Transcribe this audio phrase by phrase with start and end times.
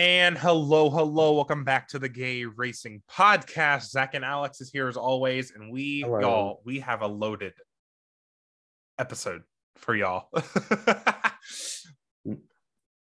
[0.00, 3.90] And hello, hello, welcome back to the Gay Racing Podcast.
[3.90, 6.20] Zack and Alex is here as always, and we Hello.
[6.20, 7.52] y'all we have a loaded
[8.98, 9.42] episode
[9.76, 10.30] for y'all.
[10.34, 11.34] I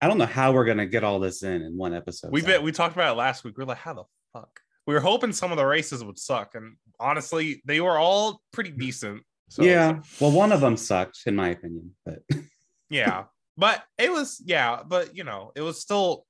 [0.02, 2.32] don't know how we're gonna get all this in in one episode.
[2.32, 3.56] we bet we talked about it last week.
[3.56, 4.58] We are like, how the fuck?
[4.84, 8.72] We were hoping some of the races would suck, and honestly, they were all pretty
[8.72, 8.80] mm.
[8.80, 9.22] decent.
[9.50, 10.00] So yeah.
[10.20, 12.18] Well, one of them sucked, in my opinion, but
[12.90, 13.26] yeah,
[13.56, 16.26] but it was yeah, but you know, it was still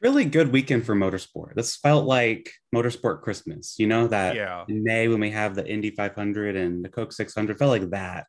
[0.00, 1.54] really good weekend for motorsport.
[1.54, 3.76] This felt like motorsport Christmas.
[3.78, 7.12] You know that yeah, in May when we have the Indy 500 and the Coke
[7.12, 8.26] 600 felt like that.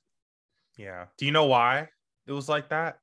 [0.77, 1.05] yeah.
[1.17, 1.89] Do you know why
[2.27, 2.97] it was like that?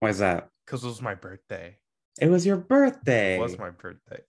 [0.00, 0.48] Why is that?
[0.64, 1.76] Because it was my birthday.
[2.20, 3.36] It was your birthday.
[3.36, 4.20] It was my birthday.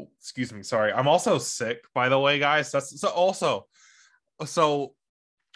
[0.00, 0.62] Oh, excuse me.
[0.62, 0.92] Sorry.
[0.92, 2.72] I'm also sick, by the way, guys.
[2.72, 3.66] That's so also.
[4.44, 4.94] So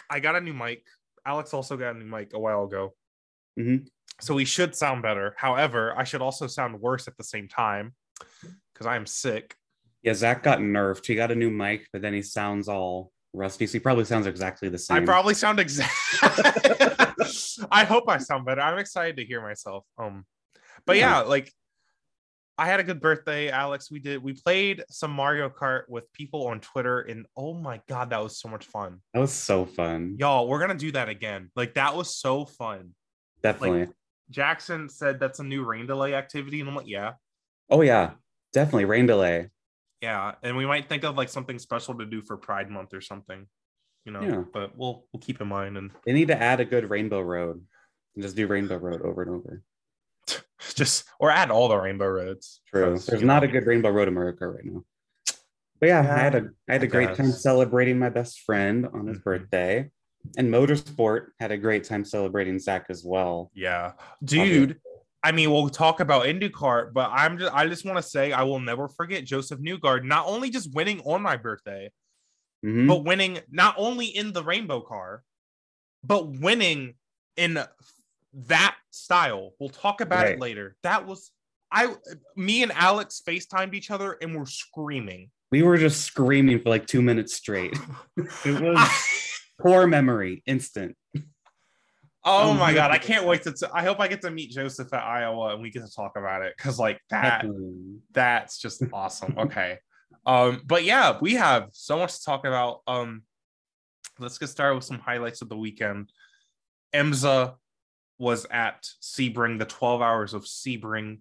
[0.09, 0.85] I got a new mic.
[1.27, 2.95] Alex also got a new mic a while ago.
[3.59, 3.89] Mhm.
[4.21, 5.35] So we should sound better.
[5.37, 7.95] However, I should also sound worse at the same time
[8.75, 9.55] because I am sick.
[10.03, 11.07] yeah, Zack got nerfed.
[11.07, 13.67] He got a new mic, but then he sounds all rusty.
[13.67, 14.97] So he probably sounds exactly the same.
[15.03, 15.93] I probably sound exact.
[17.71, 18.61] I hope I sound better.
[18.61, 19.85] I'm excited to hear myself.
[19.99, 20.25] Um,
[20.87, 21.29] but yeah, Yeah.
[21.29, 21.53] like
[22.57, 23.89] I had a good birthday, Alex.
[23.91, 24.21] We did.
[24.23, 28.41] We played some Mario Kart with people on Twitter, and oh my god, that was
[28.41, 30.17] so much fun, that was so fun.
[30.19, 30.49] y'all.
[30.49, 31.51] We're gonna do that again.
[31.55, 32.95] Like that was so fun.
[33.45, 33.89] Definitely.
[34.31, 37.13] Jackson said that's a new rain delay activity, and I'm like, yeah,
[37.71, 38.13] oh yeah,
[38.53, 38.85] definitely.
[38.87, 39.51] Rain delay.
[40.01, 40.33] yeah.
[40.43, 43.47] And we might think of like something special to do for Pride Month or something,
[44.05, 44.23] you know.
[44.23, 44.43] Yeah.
[44.53, 47.63] But we'll we'll keep in mind and They need to add a good Rainbow Road
[48.15, 49.63] and just do Rainbow Road over and over.
[50.75, 52.61] just or add all the rainbow roads.
[52.69, 52.99] True.
[52.99, 53.49] There's not know.
[53.49, 54.85] a good Rainbow Road America right now.
[55.81, 58.87] But yeah, I had a I had a I great time celebrating my best friend
[58.93, 59.25] on his Mhm.
[59.25, 59.91] birthday.
[60.37, 63.51] And motorsport had a great time celebrating Zack as well.
[63.55, 63.93] Yeah,
[64.25, 64.81] dude.
[65.23, 68.43] I mean, we'll talk about IndyCar, but I'm just I just want to say I
[68.43, 71.91] will never forget Josef Newgarden not only just winning on my birthday,
[72.65, 72.87] Mhm.
[72.89, 75.23] but winning not only in the rainbow car,
[76.05, 76.95] but winning
[77.37, 77.59] in
[78.35, 79.55] that style.
[79.59, 80.77] We'll talk about it later.
[80.83, 81.31] That was
[81.71, 81.95] I
[82.37, 85.31] me and Alex FaceTimed each other and we're screaming.
[85.51, 87.77] We were just screaming for like two minutes straight.
[88.45, 88.79] It was
[89.59, 90.97] poor memory, instant.
[92.25, 94.51] Oh Oh, my god, I can't wait to t- I hope I get to meet
[94.51, 97.47] Josef at Iowa and we get to talk about it cuz like that
[98.13, 99.35] that's just awesome.
[99.39, 99.79] Okay.
[100.27, 102.83] Um, but yeah, we have so much to talk about.
[102.87, 103.23] Um,
[104.19, 106.13] let's get started with some highlights of the weekend.
[106.95, 107.55] IMSA
[108.19, 111.21] was at Sebring, the 12 hours of Sebring.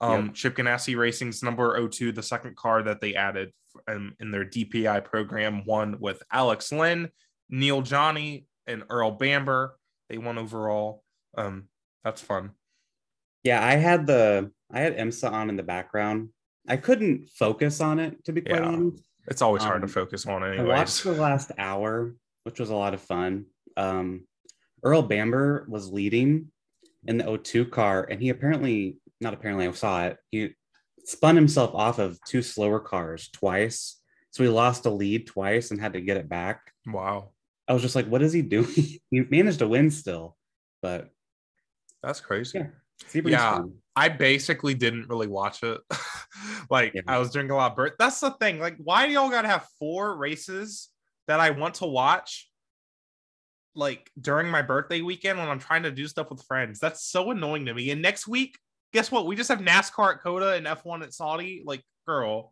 [0.00, 3.52] Um, Chip Ganassi Racing's number 02, the second car that they added
[3.86, 7.08] um, in their DPI program, won with Alex Lynn,
[7.50, 9.76] Neel Jani, and Earl Bamber.
[10.08, 11.02] They won overall.
[11.36, 11.68] Um,
[12.04, 12.50] that's fun.
[13.44, 16.30] Yeah, I had the I had IMSA on in the background.
[16.68, 18.68] I couldn't focus on it to be quite Yeah.
[18.68, 19.02] honest.
[19.28, 20.64] It's always hard to Um, focus on, anyway.
[20.64, 22.14] I watched the last hour,
[22.44, 23.46] which was a lot of fun.
[23.76, 24.26] Um,
[24.82, 26.50] Earl Bamber was leading
[27.06, 30.18] in the O2 car, and he apparently, not apparently, I saw it.
[30.30, 30.54] He
[31.04, 34.01] spun himself off of two slower cars twice.
[34.32, 36.72] So we lost a lead twice and had to get it back.
[36.86, 37.32] Wow.
[37.68, 38.66] I was just like, what is he doing?
[39.10, 40.36] he managed to win still,
[40.80, 41.10] but
[42.02, 42.58] That's crazy.
[42.58, 42.66] Yeah.
[43.14, 43.62] Yeah.
[43.94, 45.80] I basically didn't really watch it.
[46.70, 47.02] like Yeah.
[47.06, 47.92] I was doing a lot of birth.
[47.98, 48.58] That's the thing.
[48.58, 50.88] Like, why do y'all gotta have four races
[51.28, 52.50] that I want to watch?
[53.74, 56.78] Like during my birthday weekend when I'm trying to do stuff with friends.
[56.78, 57.90] That's so annoying to me.
[57.90, 58.58] And next week,
[58.94, 59.26] guess what?
[59.26, 61.62] We just have NASCAR at COTA and F1 at Saudi.
[61.66, 62.50] Like, girl,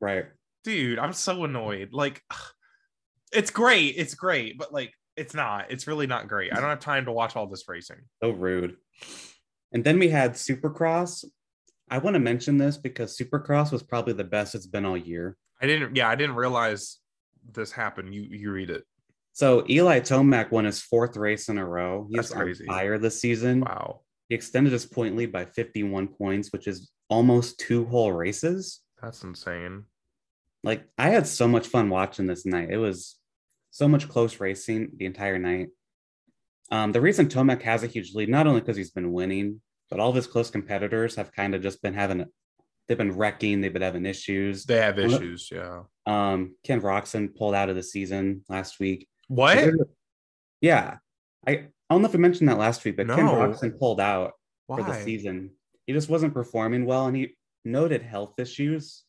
[0.00, 0.26] Right.
[0.64, 1.90] Dude, I'm so annoyed.
[1.92, 2.22] Like,
[3.32, 3.94] it's great.
[3.96, 5.70] It's great, but like, it's not.
[5.70, 6.52] It's really not great.
[6.52, 7.98] I don't have time to watch all this racing.
[8.22, 8.76] So rude.
[9.72, 11.24] And then we had Supercross.
[11.90, 15.36] I want to mention this because Supercross was probably the best it's been all year.
[15.60, 15.94] I didn't.
[15.96, 16.98] Yeah, I didn't realize
[17.52, 18.14] this happened.
[18.14, 18.84] You you read it.
[19.34, 22.06] So Eli Tomac won his fourth race in a row.
[22.10, 22.64] He's That's on crazy.
[22.66, 23.60] fire this season.
[23.60, 28.80] Wow, He extended his point lead by 51 points, which is almost two whole races.
[29.00, 29.84] that's insane.
[30.64, 32.70] Like I had so much fun watching this night.
[32.70, 33.16] It was
[33.70, 35.68] so much close racing the entire night.
[36.70, 39.60] Um, the reason Tomac has a huge lead, not only because he's been winning,
[39.90, 42.24] but all of his close competitors have kind of just been having,
[42.88, 44.64] they've been wrecking, they've been having issues.
[44.64, 45.50] They have issues.
[45.52, 45.82] Yeah.
[46.06, 49.06] Um, Ken Roczen pulled out of the season last week.
[49.28, 49.70] What?
[50.62, 50.96] Yeah,
[51.46, 54.32] I, I don't know if I mentioned that last week, but Ken Roczen pulled out
[54.66, 54.78] Why?
[54.78, 55.50] for the season.
[55.86, 59.04] He just wasn't performing well, and he noted health issues.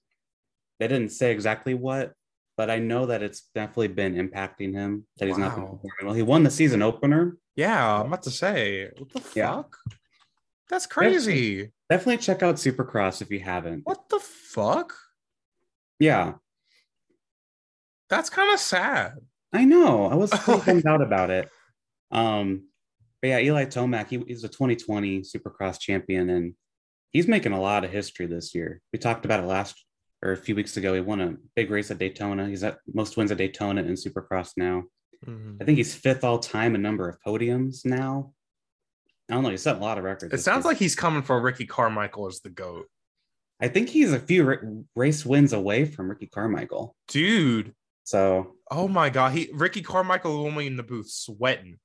[0.83, 2.11] They didn't say exactly what,
[2.57, 5.07] but I know that it's definitely been impacting him.
[5.17, 6.13] That he's not been performing well.
[6.13, 7.37] He won the season opener.
[7.55, 8.89] Yeah, I'm about to say.
[8.97, 9.53] What the Yeah.
[9.55, 9.77] fuck?
[10.69, 11.71] That's crazy.
[11.89, 13.85] Definitely check out Supercross if you haven't.
[13.85, 14.93] What the fuck?
[15.99, 16.33] Yeah,
[18.09, 19.13] That's kind of sad.
[19.53, 20.07] I know.
[20.07, 21.49] I was pretty bummed out about it.
[22.11, 22.67] Um,
[23.21, 26.55] but yeah, Eli Tomac, he, he's a 2020 Supercross champion, and
[27.11, 28.81] he's making a lot of history this year.
[28.91, 29.81] We talked about it last
[30.23, 30.93] or a few weeks ago.
[30.93, 32.47] He won a big race at Daytona.
[32.47, 34.83] He's at most wins at Daytona and Supercross now.
[35.25, 35.57] Mm-hmm.
[35.61, 38.33] I think he's fifth all time in number of podiums now.
[39.29, 39.49] I don't know.
[39.49, 40.33] He set a lot of records.
[40.33, 40.71] It sounds year.
[40.71, 42.87] like he's coming for Ricky Carmichael as the GOAT.
[43.61, 44.57] I think he's a few ra-
[44.95, 46.95] race wins away from Ricky Carmichael.
[47.07, 47.73] Dude.
[48.03, 49.33] So Oh my god.
[49.33, 51.79] He Ricky Carmichael was only in the booth sweating.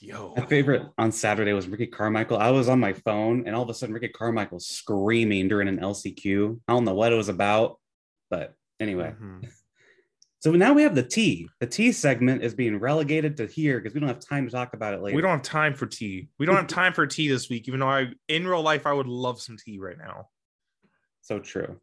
[0.00, 0.34] Yo.
[0.36, 2.36] my favorite on Saturday was Ricky Carmichael.
[2.38, 5.78] I was on my phone and all of a sudden Ricky Carmichael screaming during an
[5.78, 6.60] LCQ.
[6.68, 7.78] I don't know what it was about,
[8.30, 9.14] but anyway.
[9.20, 9.48] Mhm.
[10.40, 11.48] So now we have the T.
[11.58, 14.74] The T segment is being relegated to here because we don't have time to talk
[14.74, 15.16] about it later.
[15.16, 16.28] We don't have time for tea.
[16.38, 18.92] We don't have time for tea this week, even though I in real life I
[18.92, 20.28] would love some tea right now.
[21.22, 21.80] So true.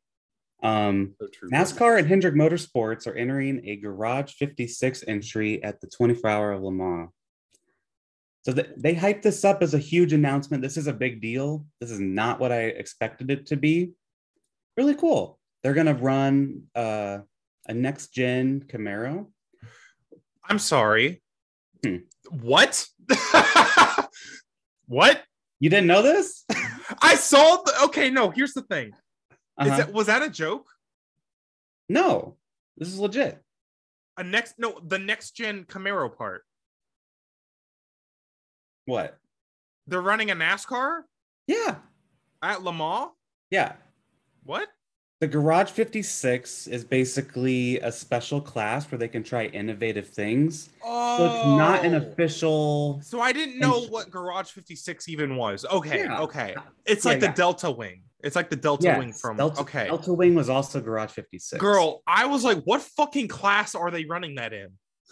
[0.62, 1.50] Um, So true.
[1.50, 6.62] NASCAR and Hendrick Motorsports are entering a Garage 56 entry at the 24 Hour of
[6.62, 7.10] Le Mans.
[8.44, 10.62] So th- they hyped this up as a huge announcement.
[10.62, 11.66] This is a big deal.
[11.80, 13.92] This is not what I expected it to be.
[14.76, 15.40] Really cool.
[15.62, 17.20] They're going to run uh,
[17.68, 19.28] a next gen Camaro.
[20.44, 21.22] I'm sorry.
[21.84, 21.98] Hmm.
[22.30, 22.86] What?
[24.88, 25.24] what?
[25.60, 26.44] You didn't know this?
[27.02, 28.92] I saw the okay, no, here's the thing.
[29.58, 29.78] Uh-huh.
[29.78, 30.68] that was that a joke?
[31.88, 32.38] no,
[32.76, 33.42] this is legit.
[34.18, 36.44] A next no, the next gen Camaro part.
[38.86, 39.18] What?
[39.88, 41.02] They're running a NASCAR
[41.48, 41.76] Yeah.
[42.42, 43.12] at Le Mans?
[43.50, 43.74] Yeah.
[44.44, 44.70] What?
[45.20, 50.70] The Garage 56 is basically a special class where they can try innovative things.
[50.84, 51.98] Oh So it's not an oh.
[52.00, 53.00] official.
[53.04, 55.64] So I didn't know And- what Garage 56 even was.
[55.66, 56.20] Okay, Yeah.
[56.22, 56.56] okay.
[56.86, 57.32] It's Yeah, like yeah.
[57.32, 58.04] the Delta Wing.
[58.22, 59.86] It's like the Delta Yes, Wing from Delta, okay.
[59.88, 61.60] Delta Wing was also Garage 56.
[61.60, 64.70] Girl, I was like, what fucking class are they running that in?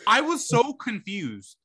[0.08, 1.58] I was so confused.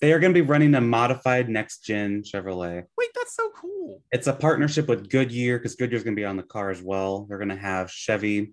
[0.00, 2.84] They are going to be running a modified next gen Chevrolet.
[2.96, 4.02] Wait, that's so cool.
[4.12, 7.26] It's a partnership with Goodyear because Goodyear's going to be on the car as well.
[7.28, 8.52] They're going to have Chevy.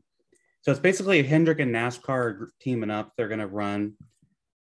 [0.64, 3.12] So it's basically Hendrick and NASCAR are teaming up.
[3.16, 3.94] They're going to run.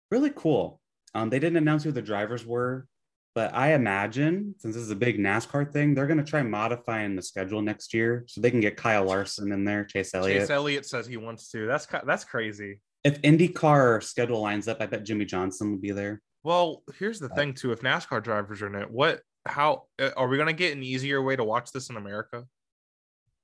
[0.09, 0.81] Really cool.
[1.13, 2.87] Um, they didn't announce who the drivers were,
[3.35, 7.15] but I imagine since this is a big NASCAR thing, they're going to try modifying
[7.15, 10.41] the schedule next year so they can get Kyle Larson in there, Chase Elliott.
[10.41, 11.67] Chase Elliott says he wants to.
[11.67, 12.79] That's that's crazy.
[13.03, 16.21] if IndyCar schedule lines up, I bet Jimmie Johnson will be there.
[16.43, 17.71] Well, here's the thing too.
[17.71, 19.21] If NASCAR drivers are in it, what?
[19.45, 22.45] How uh, are we gonna get an easier way to watch this in America?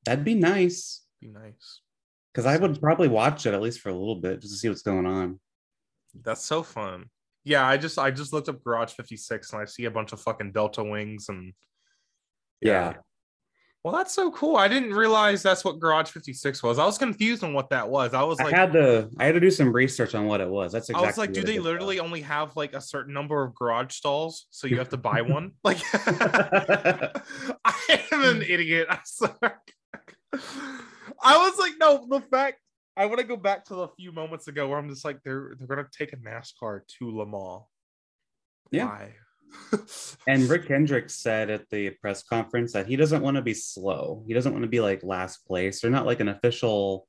[0.05, 1.81] That'd be nice Be nice.
[2.33, 4.69] because I would probably watch it at least for a little bit just to see
[4.69, 5.39] what's going on.
[6.23, 7.09] That's so fun.
[7.43, 10.21] Yeah, I just I just looked up Garage 56 and I see a bunch of
[10.21, 11.53] fucking Delta wings and
[12.61, 12.93] Yeah.
[13.87, 14.57] Well, that's so cool.
[14.57, 16.77] I didn't realize that's what Garage 56 was.
[16.77, 18.13] I was confused on what that was.
[18.13, 20.49] I was like, I had to I had to do some research on what it
[20.49, 20.73] was.
[20.73, 21.05] That's exactly.
[21.05, 24.47] I was like, do they literally only have like a certain number of garage stalls,
[24.49, 25.53] so you have to buy one?
[25.63, 27.13] Like, I
[28.11, 28.87] am an idiot.
[28.89, 29.61] I swear.
[31.23, 32.57] I was like, no, the fact
[32.97, 35.55] I want to go back to the few moments ago where I'm just like, they're
[35.57, 37.63] they're gonna take a NASCAR to Le Mans.
[38.69, 38.87] Yeah.
[38.87, 39.13] Why?
[40.27, 44.23] And Rick Hendricks said at the press conference that he doesn't want to be slow.
[44.27, 45.81] He doesn't want to be like last place.
[45.81, 47.07] They're not like an official.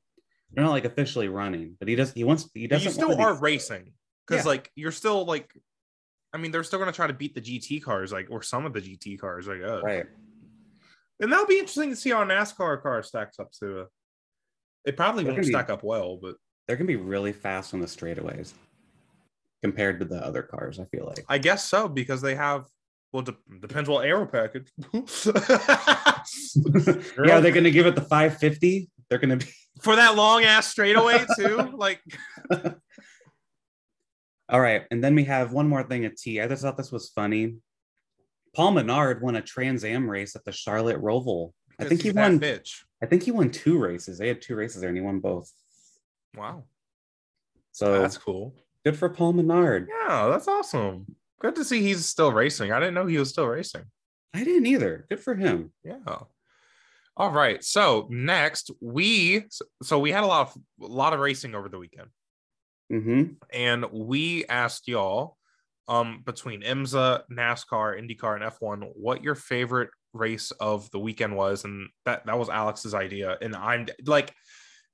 [0.53, 2.13] They're not like officially running, but he does.
[2.13, 2.49] He wants.
[2.55, 2.85] He doesn't.
[2.87, 3.93] you still are racing
[4.27, 4.49] because Yeah.
[4.51, 5.53] like you're still like
[6.33, 8.73] I mean, they're still gonna try to beat the GT cars, like or some of
[8.73, 9.83] the GT cars, I guess.
[9.83, 10.07] Right.
[11.21, 13.89] And that'll be interesting to see how NASCAR car stacks up to it.
[14.85, 16.37] It probably They're won't gonna be- stack up well, but
[16.67, 18.53] They're gonna be really fast on the straightaways
[19.63, 20.79] compared to the other cars.
[20.81, 21.25] I feel like.
[21.29, 22.67] I guess so because they have.
[23.13, 24.71] Well, de- depends what aero package.
[24.93, 25.03] yeah,
[27.17, 28.91] they're they gonna give it the 550?
[29.09, 29.47] They're gonna be.
[29.83, 31.73] for that long ass straightaway too.
[31.75, 32.03] Like,
[34.51, 36.41] All right, and then we have one more thing at T.
[36.41, 37.57] I just thought this was funny.
[38.55, 41.53] Paul Menard won a Trans Am race at the Charlotte Roval.
[41.79, 42.41] I think he won.
[42.41, 42.83] Bitch.
[43.03, 44.19] I think he won two races.
[44.19, 45.53] They had two races there, and he won both.
[46.37, 46.65] Wow,
[47.73, 48.55] So that's cool.
[48.85, 49.89] Good for Paul Menard.
[49.89, 51.07] Yeah, that's awesome.
[51.41, 52.73] Good to see he's still racing.
[52.73, 53.85] I didn't know he was still racing.
[54.35, 55.07] I didn't either.
[55.09, 55.73] Good for him.
[55.85, 55.99] Yeah.
[57.17, 57.63] All right.
[57.65, 59.45] So next we
[59.83, 62.09] so we had a lot of a lot of racing over the weekend.
[62.91, 65.37] hmm and we asked y'all
[65.89, 71.65] um between IMSA, NASCAR, IndyCar, and F1 what your favorite race of the weekend was,
[71.65, 73.37] and that that was Alex's idea.
[73.41, 74.35] And I'm like,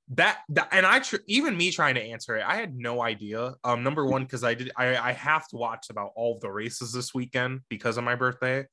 [0.09, 3.55] that, that and I tr- even me trying to answer it, I had no idea.
[3.63, 6.93] Um, number one, because I did I, I have to watch about all the races
[6.93, 8.57] this weekend because of my birthday.
[8.59, 8.67] Right.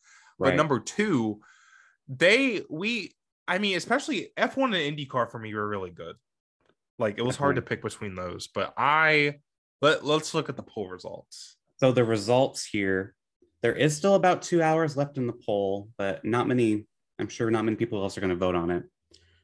[0.50, 1.40] But number two,
[2.08, 3.14] they we
[3.48, 6.16] I mean, especially F1 and IndyCar for me were really good.
[6.98, 9.36] Like it was hard to pick between those, but I
[9.80, 11.56] let let's look at the poll results.
[11.78, 13.14] So the results here,
[13.62, 16.86] there is still about two hours left in the poll, but not many,
[17.18, 18.84] I'm sure not many people else are going to vote on it.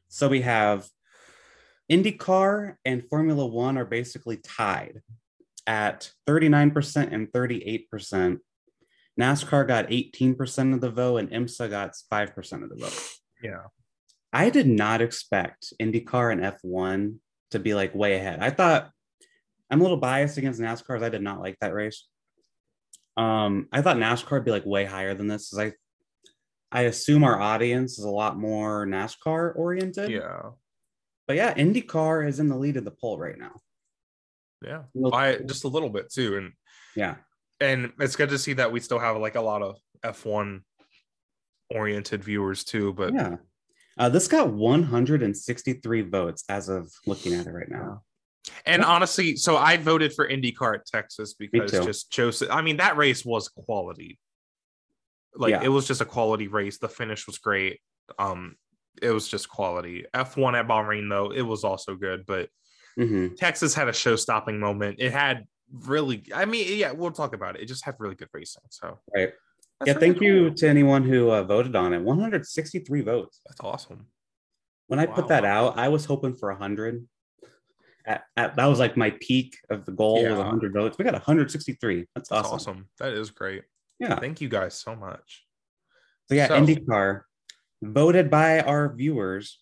[0.07, 0.87] So we have
[1.91, 5.01] IndyCar and Formula One are basically tied
[5.65, 8.37] at 39% and 38%.
[9.19, 13.09] NASCAR got 18% of the vote and IMSA got 5% of the vote.
[13.43, 13.63] Yeah.
[14.31, 17.15] I did not expect IndyCar and F1
[17.51, 18.39] to be like way ahead.
[18.39, 18.91] I thought
[19.69, 22.07] I'm a little biased against NASCAR as I did not like that race.
[23.17, 25.49] Um, I thought NASCAR would be like way higher than this.
[25.49, 25.73] 'cause I
[26.71, 30.11] I assume our audience is a lot more NASCAR oriented.
[30.11, 30.51] Yeah.
[31.29, 33.61] But yeah, IndyCar is in the lead of the poll right now.
[34.65, 34.81] Yeah.
[35.45, 36.37] Just a little bit too.
[36.37, 36.53] And
[36.95, 37.17] Yeah.
[37.61, 40.63] and it's good to see that we still have like a lot of F1
[41.69, 42.93] oriented viewers too.
[42.93, 43.37] But Yeah.
[43.95, 48.01] Uh, this got 163 votes as of looking at it right now.
[48.65, 52.49] and honestly, so I voted for IndyCar at Texas because just Josef.
[52.49, 54.17] I mean, that race was quality.
[55.35, 55.61] Like Yeah.
[55.61, 56.79] it was just a quality race.
[56.79, 57.81] The finish was great.
[58.17, 58.55] Um,
[59.01, 60.05] it was just quality.
[60.13, 62.49] F1 at Bahrain though, it was also good, but
[62.97, 63.35] Mhm.
[63.37, 64.97] Texas had a show-stopping moment.
[64.99, 67.61] It had really, I mean, yeah, we'll talk about it.
[67.61, 68.63] It just had really good racing.
[68.69, 69.31] So Right.
[69.79, 69.93] that's Yeah.
[69.93, 72.01] really Thank you to anyone who uh, voted on it.
[72.01, 73.39] 163 votes.
[73.47, 74.07] That's awesome.
[74.87, 75.13] When I Wow.
[75.15, 77.07] put that out, I was hoping for 100.
[78.05, 80.97] At, at, that was like my peak of the goal was 100 votes.
[80.97, 82.07] We got 163.
[82.15, 82.53] That's, That's awesome.
[82.77, 82.89] awesome.
[82.97, 83.63] That is great.
[83.99, 84.19] Yeah.
[84.19, 85.45] Thank you guys so much.
[86.27, 87.21] So yeah, So- IndyCar
[87.81, 89.59] voted by our viewers.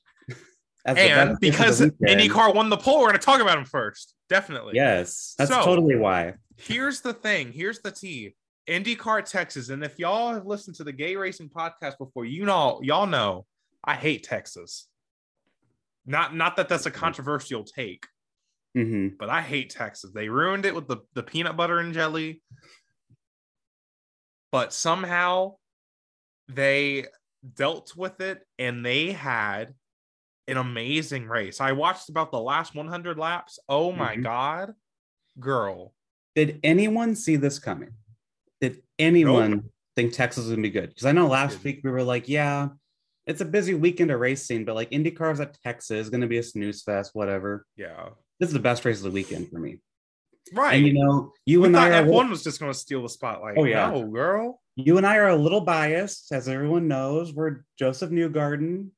[0.86, 1.82] as the best race And because.
[1.82, 4.14] IndyCar won the poll, we're going to talk about him first.
[4.30, 4.74] Definitely.
[4.76, 6.36] Yes, that's So- totally why.
[6.60, 7.52] Here's the thing.
[7.52, 8.36] Here's the tea.
[8.68, 9.70] IndyCar Texas.
[9.70, 13.46] And if y'all have listened to the gay racing podcast before, you know, y'all know
[13.84, 14.88] I hate Texas.
[16.06, 18.06] Not not that that's a controversial take,
[18.74, 20.12] hmm but I hate Texas.
[20.14, 22.42] They ruined it with the, the peanut butter and jelly.
[24.52, 25.56] But somehow
[26.48, 27.06] they
[27.56, 29.74] dealt with it and they had
[30.48, 31.60] an amazing race.
[31.60, 33.60] I watched about the last 100 laps.
[33.68, 34.24] Oh my Mhm.
[34.24, 34.74] God,
[35.40, 35.94] girl.
[36.36, 37.94] Did anyone see this coming?
[38.62, 40.90] Did anyone think Texas was gonna be good?
[40.90, 42.70] Because I know last week we were like, yeah,
[43.26, 46.44] it's a busy weekend of racing, but like IndyCar's at Texas, is gonna be a
[46.44, 47.66] snooze fest, whatever.
[47.76, 48.10] Yeah.
[48.40, 49.82] This is the best race of the weekend for me.
[50.54, 50.76] Right.
[50.76, 52.78] And you know, you we and I are a F1 little, was just going to
[52.78, 53.58] steal the spotlight.
[53.58, 53.90] Oh, yeah.
[53.90, 54.62] No, girl.
[54.80, 57.34] You and I are a little biased, as everyone knows.
[57.34, 58.90] We're Josef Newgarden.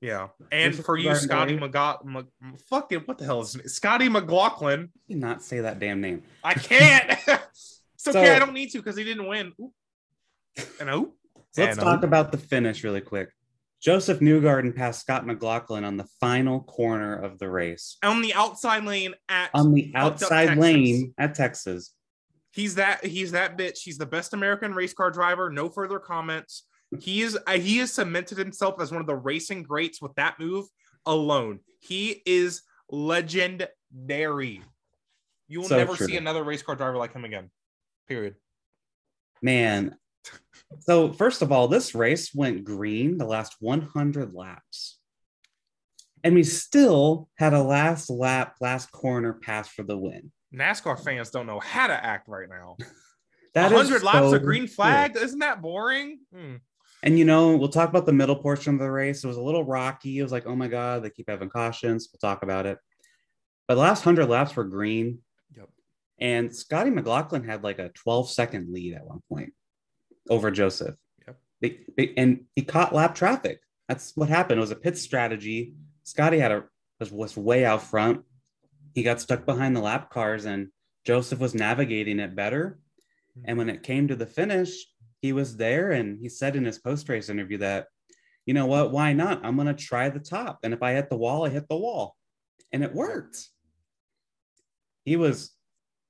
[0.00, 0.28] Yeah.
[0.50, 1.58] And Josef for you, Newgarden, Scotty.
[1.58, 3.68] McGo- Mc- fucking, what the hell is it?
[3.68, 4.90] Scotty McLaughlin.
[5.08, 6.22] Did not say that damn name.
[6.42, 7.18] I can't.
[7.28, 8.34] it's So- okay.
[8.34, 9.52] I don't need to because he didn't win.
[9.60, 9.72] Oop.
[10.80, 11.12] And oh,
[11.50, 13.28] So let's And, talk um, about the finish really quick.
[13.82, 18.84] Josef Newgarden passed Scott McLaughlin on the final corner of the race on the outside
[18.84, 21.92] lane at on the outside lane at Texas.
[22.56, 23.80] He's that he's that bitch.
[23.82, 25.50] He's the best American race car driver.
[25.50, 26.62] No further comments.
[27.00, 30.40] He is uh, he has cemented himself as one of the racing greats with that
[30.40, 30.64] move
[31.04, 31.60] alone.
[31.80, 34.62] He is legendary.
[35.48, 36.06] You will So never true.
[36.06, 37.50] see another race car driver like him again.
[38.08, 38.36] Period.
[39.42, 39.96] Man.
[40.80, 44.98] So, first of all, this race went green the last 100 laps.
[46.24, 50.32] And we still had a last lap, last corner pass for the win.
[50.54, 52.76] NASCAR fans don't know how to act right now.
[53.54, 54.74] That 100 laps so of green cool.
[54.74, 55.16] flag.
[55.16, 56.18] Isn't that boring?
[56.30, 56.56] Hmm.
[57.02, 59.24] And you know, we'll talk about the middle portion of the race.
[59.24, 60.18] It was a little rocky.
[60.18, 62.06] It was like, oh my God, they keep having cautions.
[62.12, 62.76] We'll talk about it.
[63.66, 65.20] But the last 100 laps were green.
[65.56, 65.70] Yep.
[66.20, 69.54] And Scotty McLaughlin had like a 12 second lead at one point
[70.28, 70.94] over Josef.
[71.26, 71.36] Yep.
[71.62, 73.60] They- they- and he caught lap traffic.
[73.88, 74.58] That's what happened.
[74.58, 75.72] It was a pit strategy.
[76.02, 76.64] Scotty had a
[77.00, 78.20] was, was way out front.
[78.96, 80.68] He got stuck behind the lap cars, and
[81.04, 82.80] Josef was navigating it better.
[83.34, 83.42] Hmm.
[83.44, 84.70] And when it came to the finish,
[85.20, 87.88] he was there and he said in his post race interview that,
[88.46, 89.44] you know what, why not?
[89.44, 90.60] I'm going to try the top.
[90.62, 92.16] And if I hit the wall, I hit the wall.
[92.72, 93.36] And it worked.
[95.04, 95.52] He was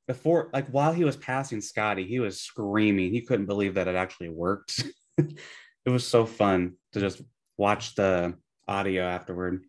[0.07, 3.13] before, like while he was passing Scotty, he was screaming.
[3.13, 4.85] He couldn't believe that it actually worked.
[5.19, 7.21] it was so fun to just
[7.59, 8.35] watch the
[8.69, 9.65] audio afterward.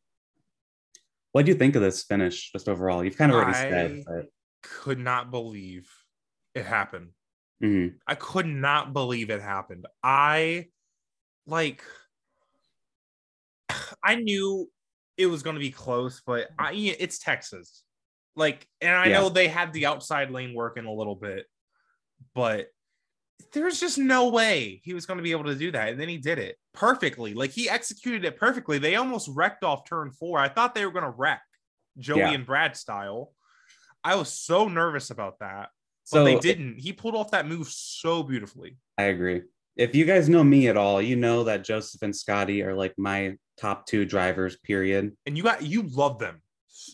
[1.32, 3.04] What do you think of this finish just overall?
[3.04, 4.26] You've kind of already said, I- but
[4.64, 5.90] Could not believe
[6.56, 7.12] it happened.
[7.64, 7.96] mhm.
[8.08, 9.86] I could not believe it happened.
[10.04, 10.68] I
[11.46, 11.84] like
[14.04, 14.70] I knew
[15.18, 17.84] it was going to be close, but I, it's Texas.
[18.36, 19.14] Like, and I Yeah.
[19.22, 21.48] know they had the outside lane working a little bit,
[22.36, 22.68] but
[23.54, 25.90] there's just no way he was going to be able to do that.
[25.90, 27.34] And then he did it perfectly.
[27.34, 28.78] Like he executed it perfectly.
[28.78, 30.40] They almost wrecked off turn four.
[30.40, 31.42] I thought they were going to wreck
[31.98, 32.32] Joey Yeah.
[32.32, 33.34] and Brad style.
[34.04, 35.70] I was so nervous about that,
[36.12, 36.80] but So they didn't.
[36.80, 38.78] He pulled off that move so beautifully.
[38.98, 39.42] I agree.
[39.76, 42.94] If you guys know me at all, you know that Josef and Scotty are like
[42.98, 45.16] my top two drivers, period.
[45.26, 46.42] And you got you love them.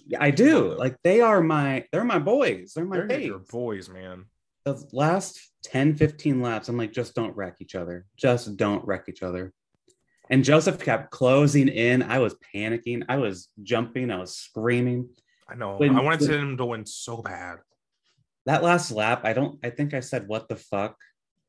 [0.06, 0.74] Yeah, I do.
[0.74, 2.74] Like they are my they're my boys.
[2.76, 4.26] They're my They're your boys, man.
[4.66, 8.06] The last 10, 15 laps, I'm like, just don't wreck each other.
[8.18, 9.54] Just don't wreck each other.
[10.30, 12.02] And Josef kept closing in.
[12.02, 13.04] I was panicking.
[13.10, 14.10] I was jumping.
[14.10, 15.10] I was screaming.
[15.50, 15.76] I know.
[15.76, 17.58] When- I wanted when- him to win so bad.
[18.46, 20.98] That last lap, I don't I think I said what the fuck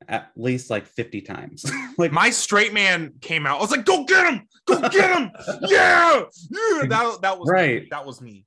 [0.06, 1.64] at least like 50 times.
[1.98, 3.58] like My straight man came out.
[3.58, 4.46] I was like, "Go get him!
[4.66, 5.30] Go get him!
[5.62, 7.88] yeah, yeah!" That that was Right.
[7.90, 8.46] That was me.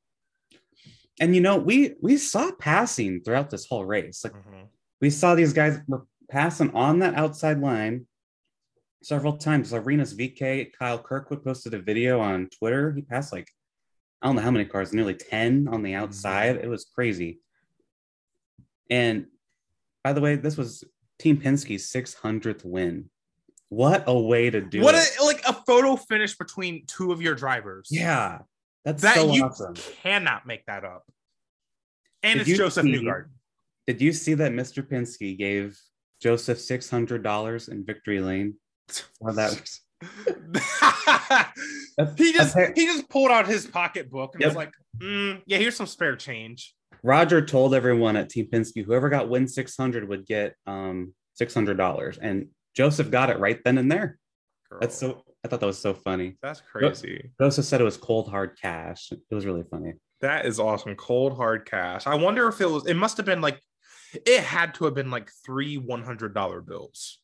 [1.19, 4.23] And you know, we we saw passing throughout this whole race.
[4.23, 4.67] Like Mhm.
[5.01, 8.07] we saw these guys were passing on that outside line
[9.03, 9.71] several times.
[9.71, 12.91] Rinus VeeKay, Kyle Kirkwood posted a video on Twitter.
[12.93, 13.49] He passed like,
[14.21, 16.57] I don't know how many cars, nearly 10 on the outside.
[16.57, 17.39] It was crazy.
[18.89, 19.27] And
[20.03, 20.83] by the way, this was
[21.19, 23.09] Team Penske's 600th win.
[23.69, 25.09] What a way to do What it.
[25.19, 27.89] a, like a photo finish between two of your drivers.
[27.91, 28.39] yeah,
[28.87, 29.73] that's that so you awesome.
[30.01, 31.03] cannot make that up.
[32.23, 33.29] And Did it's Josef see- Newgarden.
[33.85, 34.81] Did you see that Mr.
[34.81, 35.77] Penske gave
[36.21, 38.55] Josef $600 in victory lane?
[39.19, 39.51] For that
[42.17, 44.49] he just he just pulled out his pocketbook and Yep.
[44.49, 49.09] was like, "Mm, "Yeah, here's some spare change." Roger told everyone at Team Penske, whoever
[49.09, 52.17] got win 600 would get um $600.
[52.21, 54.17] And Josef got it right then and there.
[54.79, 56.35] That's so, I thought that was so funny.
[56.41, 57.31] that's crazy.
[57.39, 59.11] also said it was cold, hard cash.
[59.11, 59.93] It was really funny.
[60.19, 60.95] That is awesome.
[60.95, 62.05] Cold hard cash.
[62.05, 62.85] I wonder if it was.
[62.85, 63.61] It must have been like.
[64.25, 67.19] It had to have been like three one hundred dollar bills.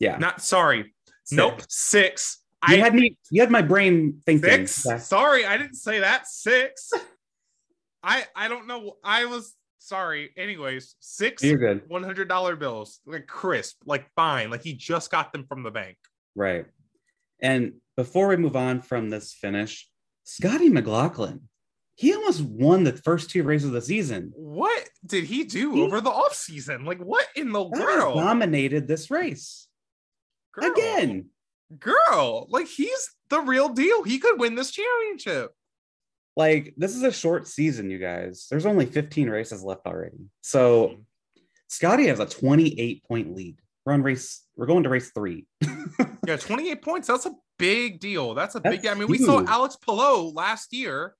[0.00, 0.18] Yeah.
[0.18, 0.94] Not sorry.
[1.24, 1.36] Six.
[1.36, 1.62] Nope.
[1.68, 2.38] Six.
[2.68, 4.66] You I had me, you had my brain thinking.
[4.66, 4.84] six.
[4.84, 4.98] Yeah.
[4.98, 6.26] Sorry, I didn't say that.
[6.26, 6.90] Six.
[8.02, 8.96] I I don't know.
[9.04, 10.30] I was sorry.
[10.36, 11.82] Anyways, 6 You're good.
[11.88, 15.70] one hundred dollar bills, like crisp, like fine, like he just got them from the
[15.70, 15.96] bank.
[16.34, 16.66] Right.
[17.40, 19.88] And before we move on from this finish,
[20.24, 21.48] Scotty McLaughlin,
[21.94, 24.32] he almost won the first two races of the season.
[24.36, 26.84] What did he do He- over the off season?
[26.84, 28.16] Like what in the world?
[28.16, 29.66] dominated this race
[30.52, 31.26] Girl, again.
[31.78, 34.02] girl, like he's the real deal.
[34.04, 35.52] He could win this championship.
[36.36, 38.46] Like this is a short season, you guys.
[38.48, 40.18] There's only 15 races left already.
[40.40, 41.00] So mm-hmm.
[41.66, 43.56] Scotty has a 28 point lead.
[43.88, 44.44] We're on race.
[44.54, 45.46] We're going to race three.
[46.26, 47.08] Yeah, 28 points.
[47.08, 48.34] That's a big deal.
[48.34, 49.42] That's a big That's I mean, we saw.
[49.46, 51.14] Alex Palou last year.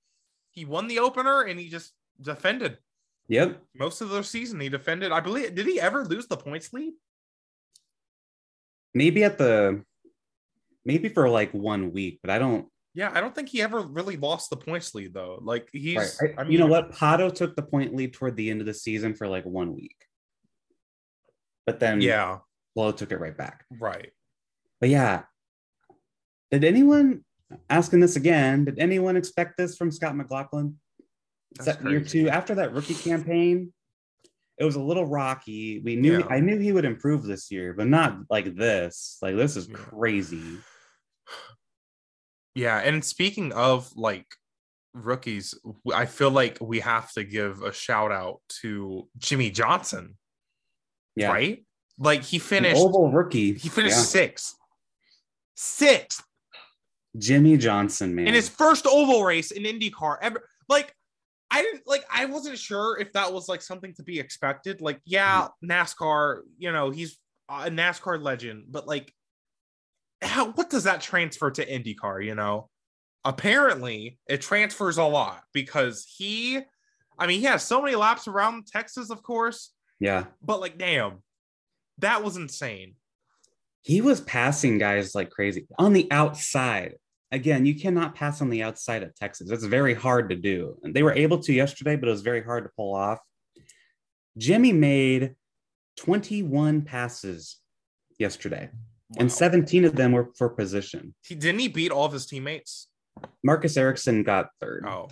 [0.51, 2.77] He won the opener and he just defended
[3.29, 3.59] Yep.
[3.75, 4.61] most of the season.
[4.61, 5.11] He defended.
[5.13, 6.93] I believe did he ever lose the points lead?
[8.93, 9.83] Maybe at the
[10.85, 12.69] maybe for like one week, but I don't.
[12.93, 15.39] Yeah, I don't think he ever really lost the points lead though.
[15.41, 16.35] Like he's Right.
[16.37, 16.93] I, I- mean, you know what?
[16.93, 19.97] Pato took the point lead toward the end of the season for like one week,
[21.65, 22.39] but then Yeah,
[22.79, 23.65] Flo took it right back.
[23.81, 24.13] right.
[24.81, 25.23] But yeah,
[26.53, 27.25] did anyone
[27.69, 28.67] asking this again?
[28.67, 30.77] Did anyone expect this from Scott McLaughlin?
[31.57, 33.73] That's Set year two after that rookie campaign,
[34.59, 35.81] it was a little rocky.
[35.81, 36.27] We knew Yeah.
[36.31, 39.19] I knew he would improve this year, but not like this.
[39.23, 40.59] Like this is crazy.
[42.55, 44.27] Yeah, and speaking of like
[44.95, 45.53] rookies,
[45.93, 50.17] I feel like we have to give a shout out to Jimmie Johnson,
[51.17, 51.65] Yeah, right?
[51.99, 53.55] Like he An finished oval rookie.
[53.55, 54.03] he finished Yeah.
[54.03, 54.55] sixth.
[55.57, 56.23] Sixth
[57.17, 58.29] Jimmie Johnson, man.
[58.29, 60.49] in his first oval race in IndyCar ever.
[60.69, 60.95] Like,
[61.51, 62.05] I didn't like.
[62.13, 64.81] I wasn't sure if that was like something to be expected.
[64.81, 65.69] Like, yeah, mm.
[65.69, 66.43] NASCAR.
[66.59, 69.13] You know, he's a NASCAR legend, but like,
[70.23, 70.53] how?
[70.53, 72.25] What does that transfer to IndyCar?
[72.25, 72.69] You know,
[73.25, 76.61] apparently it transfers a lot because he.
[77.19, 81.23] I mean, he has so many laps around Texas, of course, yeah, but like, damn,
[81.99, 82.95] that was insane.
[83.83, 86.95] he was passing guys like crazy on the outside.
[87.31, 89.51] Again, you cannot pass on the outside at Texas.
[89.51, 90.79] It's very hard to do.
[90.83, 93.19] And they were able to yesterday, but it was very hard to pull off.
[94.39, 95.35] Jimmie made
[95.99, 97.59] 21 passes
[98.19, 98.71] yesterday,
[99.19, 101.15] and 17 of them were for position.
[101.27, 102.89] He didn't he beat all of his teammates?
[103.43, 105.09] Marcus Ericsson got third, Oh,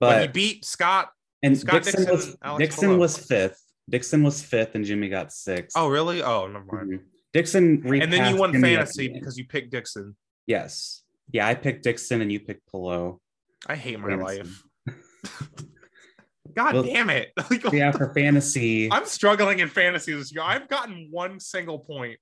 [0.00, 1.10] but he beat Scott
[1.42, 3.62] and Scott Dixon, Dixon was Alex Dixon was fifth.
[3.88, 5.76] Dixon was fifth, and Jimmie got sixth.
[5.76, 6.22] Oh, really?
[6.22, 6.92] Oh, never mind.
[6.92, 7.02] Mhm.
[7.32, 10.16] Dixon, And then you won Jimmie fantasy because you picked Dixon.
[10.46, 13.20] yes, Yeah, I picked Dixon and you picked Palou.
[13.66, 14.38] I hate my Fantasy.
[14.38, 14.62] life.
[16.54, 17.32] God Well, damn it.
[17.72, 20.42] Yeah, for fantasy, I'm struggling in fantasy this year.
[20.42, 22.18] I've gotten one single point.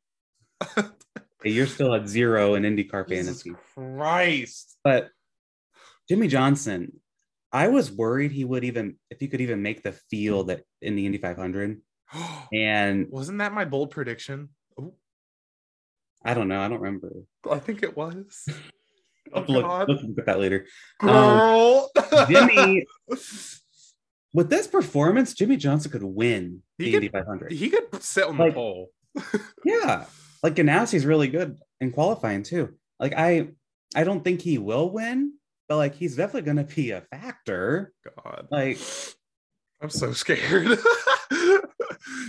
[1.44, 3.62] you're still at zero in IndyCar Jesus fantasy.
[3.74, 4.76] Christ.
[4.82, 5.10] But
[6.08, 7.00] Jimmie Johnson,
[7.56, 10.94] I was worried he would even if he could even make the field at, in
[10.96, 11.80] the Indy 500.
[12.52, 14.50] And Wasn't that my bold prediction?
[14.78, 14.94] Oh,
[16.24, 17.12] I don't know, I don't remember.
[17.50, 18.46] I think it was.
[19.32, 19.88] Oh, look, God.
[19.88, 20.66] look at that later.
[21.00, 21.90] Girl.
[21.96, 22.86] Um, Jimmie,
[24.32, 27.50] with this performance, Jimmie Johnson could win He the could- Indy 500.
[27.52, 28.90] he could sit on the pole.
[29.64, 30.04] Yeah,
[30.44, 32.74] like Ganassi's really good in qualifying too.
[33.00, 33.48] Like I,
[33.96, 35.32] I don't think he will win,
[35.68, 37.92] but like he's definitely going to be a factor.
[38.24, 38.48] God.
[38.50, 38.78] Like
[39.80, 40.66] I'm so scared.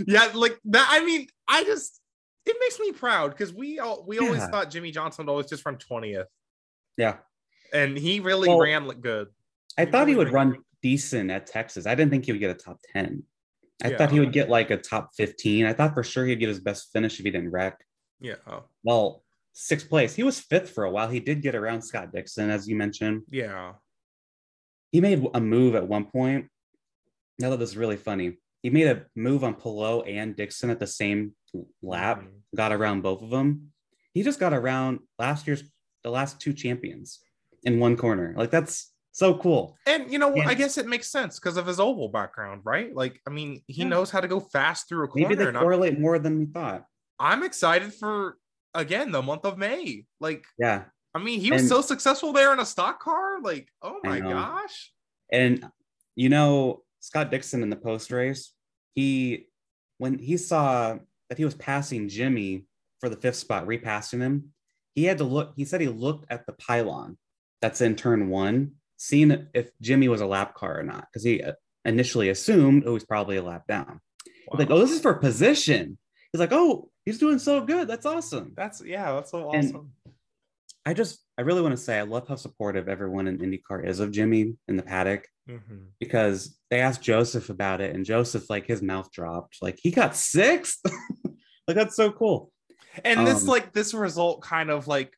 [0.06, 0.88] yeah, like that.
[0.92, 2.00] I mean, I just
[2.46, 5.66] it makes me proud because we all we always thought Jimmie Johnson would always just
[5.66, 6.26] run 20th.
[6.98, 7.18] Yeah.
[7.74, 9.28] And he really Well, ran like good.
[9.78, 11.86] I He thought he would run decent at Texas.
[11.86, 13.24] I didn't think he would get a top 10.
[13.84, 13.98] I Yeah.
[13.98, 15.66] thought he would get like a top 15.
[15.66, 17.84] I thought for sure he'd get his best finish if he didn't wreck.
[18.20, 18.36] Yeah.
[18.48, 18.64] Oh.
[18.84, 19.24] Well,
[19.60, 20.14] sixth place.
[20.14, 21.10] He was fifth for a while.
[21.10, 23.24] He did get around Scott Dixon, as you mentioned.
[23.32, 23.74] Yeah.
[24.92, 26.48] He made a move at one point.
[27.40, 28.38] Now that this is really funny.
[28.62, 31.36] He made a move on Palou and Dixon at the same
[31.82, 32.42] lap, Mhm.
[32.56, 33.74] got around both of them.
[34.14, 35.64] He just got around last year's
[36.04, 37.20] the last two champions
[37.64, 38.34] in one corner.
[38.38, 39.76] Like that's so cool.
[39.88, 40.46] And you know what?
[40.46, 42.94] I guess it makes sense because of his oval background, right?
[42.96, 43.88] Like, I mean, he Yeah.
[43.90, 45.28] knows how to go fast through a corner.
[45.28, 46.86] Maybe they I'm, correlate more than we thought.
[47.20, 48.38] I'm excited for
[48.78, 50.06] again the month of May.
[50.22, 50.86] Like, Yeah.
[51.14, 53.42] I mean, he was And- so successful there in a stock car.
[53.42, 54.94] Like, oh my gosh.
[55.32, 55.70] And
[56.16, 58.54] you know, Scott Dixon in the post race,
[58.96, 59.48] he
[59.98, 60.98] when he saw
[61.30, 62.66] that he was passing Jimmie
[63.00, 64.54] for the fifth spot, repassing him,
[64.96, 65.54] he had to look.
[65.56, 67.18] He said he looked at the pylon
[67.62, 71.42] that's in turn one, seeing if Jimmie was a lap car or not, because he
[71.42, 71.54] uh,
[71.86, 74.00] initially assumed it was probably a lap down.
[74.24, 75.98] He's like, oh, this is for position.
[76.32, 77.88] He's like, oh, he's doing so good.
[77.88, 78.52] That's awesome.
[78.56, 79.92] That's yeah, that's so And- awesome.
[80.86, 84.00] I just, I really want to say, I love how supportive everyone in IndyCar is
[84.00, 85.28] of Jimmie in the paddock.
[85.50, 85.92] Mhm.
[85.98, 89.60] because they asked Josef about it, and Josef, like, his mouth dropped.
[89.62, 90.80] Like, he got sixth.
[91.68, 92.52] like, that's so cool.
[93.06, 95.14] And this Um, like this result kind of like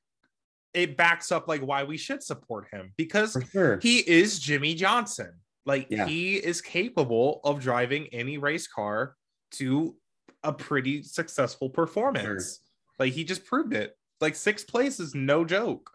[0.75, 3.79] it backs up like why we should support him because sure.
[3.81, 5.31] he is Jimmie Johnson.
[5.65, 6.05] Like Yeah.
[6.05, 9.15] he is capable of driving any race car
[9.53, 9.95] to
[10.43, 12.59] a pretty successful performance.
[12.97, 13.95] Like he just proved it.
[14.21, 15.91] Like sixth place is no joke.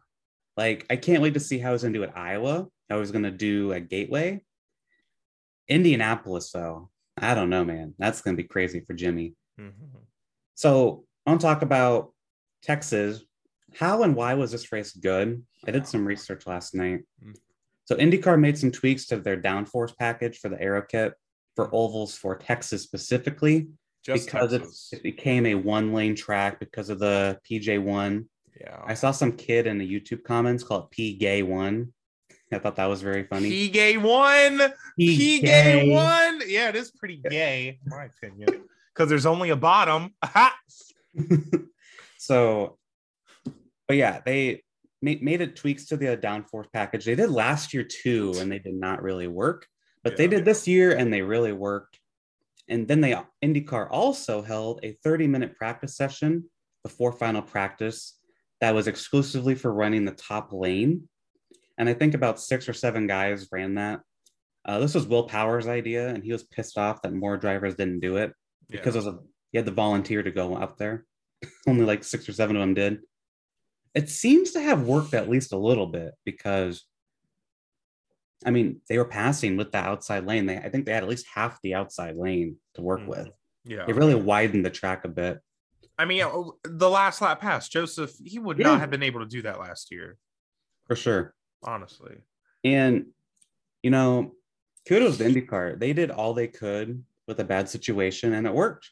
[0.56, 3.10] like, I can't wait to see how he's going to do at Iowa, how he's
[3.10, 4.42] going to do at Gateway.
[5.68, 7.94] Indianapolis, though, I don't know, man.
[7.98, 9.34] That's going to be crazy for Jimmie.
[10.54, 12.12] So, I want to talk about
[12.62, 13.22] Texas.
[13.74, 15.42] How and why was this race good?
[15.66, 17.00] I did some research last night.
[17.24, 17.34] Mm.
[17.86, 21.14] So, IndyCar made some tweaks to their downforce package for the aero kit
[21.56, 23.68] for ovals for Texas specifically
[24.04, 24.90] Just because Texas.
[24.92, 28.26] it became a one lane track because of the PJ1.
[28.60, 28.80] yeah.
[28.84, 31.92] I saw some kid in the YouTube comments call it P Gay One.
[32.52, 33.48] I thought that was very funny.
[33.50, 34.60] P gay one.
[34.96, 36.40] P gay one.
[36.46, 38.62] Yeah, it is pretty gay, in my opinion.
[38.94, 40.14] Because there's only a bottom.
[42.18, 42.78] So,
[43.86, 44.62] but yeah, they
[45.02, 47.04] made, made it tweaks to the downforce package.
[47.04, 49.66] They did last year too, and they did not really work.
[50.02, 50.30] But they Yeah.
[50.30, 51.98] did this year, and they really worked.
[52.68, 56.44] And then they IndyCar also held a 30 minute practice session
[56.82, 58.18] before final practice
[58.60, 61.08] that was exclusively for running the top lane.
[61.76, 64.00] And I think about six or seven guys ran that.
[64.64, 68.00] Uh, this was Will Power's idea, and he was pissed off that more drivers didn't
[68.00, 68.32] do it
[68.70, 69.02] because Yeah.
[69.02, 69.18] it was a
[69.52, 71.04] he had to volunteer to go up there.
[71.68, 73.00] Only like six or seven of them did.
[73.94, 76.84] It seems to have worked at least a little bit because
[78.44, 80.46] I mean they were passing with the outside lane.
[80.46, 83.06] They I think they had at least half the outside lane to work Mhm.
[83.08, 83.28] with.
[83.64, 83.84] yeah.
[83.86, 85.40] They really widened the track a bit.
[85.98, 88.66] I mean, oh, the last lap pass, Josef, he would Yeah.
[88.66, 90.18] not have been able to do that last year,
[90.86, 91.34] For sure.
[91.62, 92.22] honestly.
[92.64, 93.12] And
[93.82, 94.34] you know,
[94.88, 95.78] kudos to IndyCar.
[95.78, 98.90] They did all they could with a bad situation and it worked.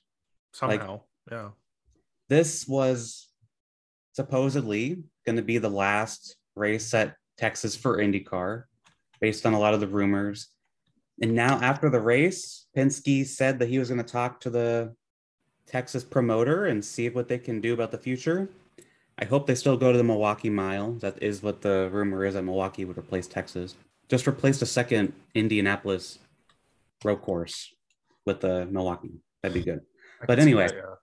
[0.53, 1.03] Somehow.
[1.31, 1.51] yeah.
[2.29, 3.29] this was
[4.13, 8.65] supposedly going to be the last race at Texas for IndyCar,
[9.23, 10.49] based on a lot of the rumors.
[11.23, 14.95] And now, after the race, Penske said that he was going to talk to the
[15.67, 18.51] Texas promoter and see what they can do about the future.
[19.19, 20.95] I hope they still go to the Milwaukee Mile.
[20.95, 23.77] That is what the rumor is that Milwaukee would replace Texas.
[24.09, 26.19] Just replace the second Indianapolis
[27.05, 27.73] road course
[28.27, 29.21] with the Milwaukee.
[29.43, 29.83] That'd be good.
[30.27, 30.67] But anyway.
[30.67, 30.95] that, yeah.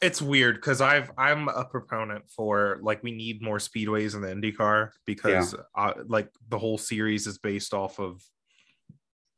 [0.00, 4.28] It's weird because I've I'm a proponent for like we need more speedways in the
[4.28, 8.22] IndyCar because uh, like the whole series is based off of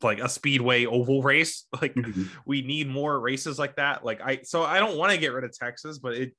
[0.03, 1.67] like a speedway oval race.
[1.81, 2.29] Like Mhm.
[2.47, 4.05] we need more races like that.
[4.05, 6.37] Like I so I don't want to get rid of Texas, but it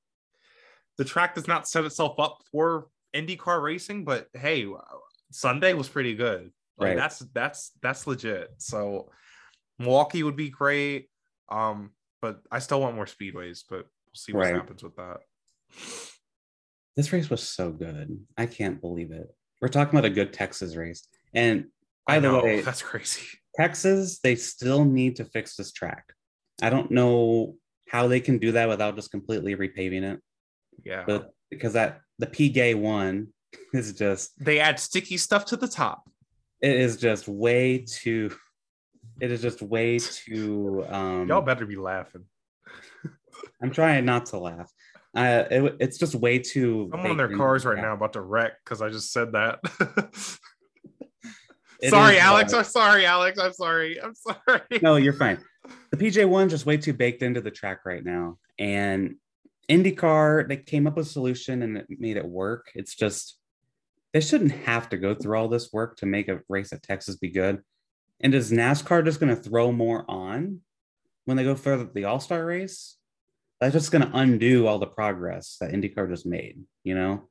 [0.98, 4.06] the track does not set itself up for IndyCar racing.
[4.06, 4.68] But hey,
[5.32, 6.52] Sunday was pretty good.
[6.78, 6.98] Like Right.
[6.98, 8.50] that's that's that's legit.
[8.58, 9.10] So
[9.80, 11.10] Milwaukee would be great.
[11.50, 14.56] Um, but I still want more speedways, but we'll see what Right.
[14.56, 15.18] happens with that.
[16.96, 18.20] This race was so good.
[18.38, 19.28] I can't believe it.
[19.62, 21.08] We're talking about a good Texas race.
[21.34, 21.68] And
[22.06, 23.26] by the way, that's crazy.
[23.56, 26.14] Texas, they still need to fix this track.
[26.62, 27.56] I don't know
[27.88, 30.20] how they can do that without just completely repaving it.
[30.84, 31.04] Yeah.
[31.06, 33.28] But because that the P Gay one
[33.74, 36.04] is just they add sticky stuff to the top.
[36.62, 38.32] it is just way too
[39.20, 42.24] it is just way too um Y'all better be laughing.
[43.62, 44.72] I'm trying not to laugh.
[45.16, 46.90] Uh, it, it's just way too.
[46.94, 49.60] I'm on their cars right now about to wreck because I just said that.
[51.90, 52.54] Sorry, Alex.
[52.54, 53.40] uh, I'm sorry, Alex.
[53.40, 54.00] I'm sorry.
[54.02, 54.62] I'm sorry.
[54.82, 55.40] No, you're fine.
[55.90, 59.16] The PJ one just way too baked into the track right now, and
[59.70, 62.72] IndyCar they came up with a solution and it made it work.
[62.76, 63.38] It's just
[64.14, 67.16] they shouldn't have to go through all this work to make a race at Texas
[67.16, 67.62] be good.
[68.20, 70.60] And is NASCAR just going to throw more on
[71.26, 72.98] when they go for the All Star race?
[73.62, 76.64] That's just going to undo all the progress that IndyCar just made.
[76.84, 77.30] You know,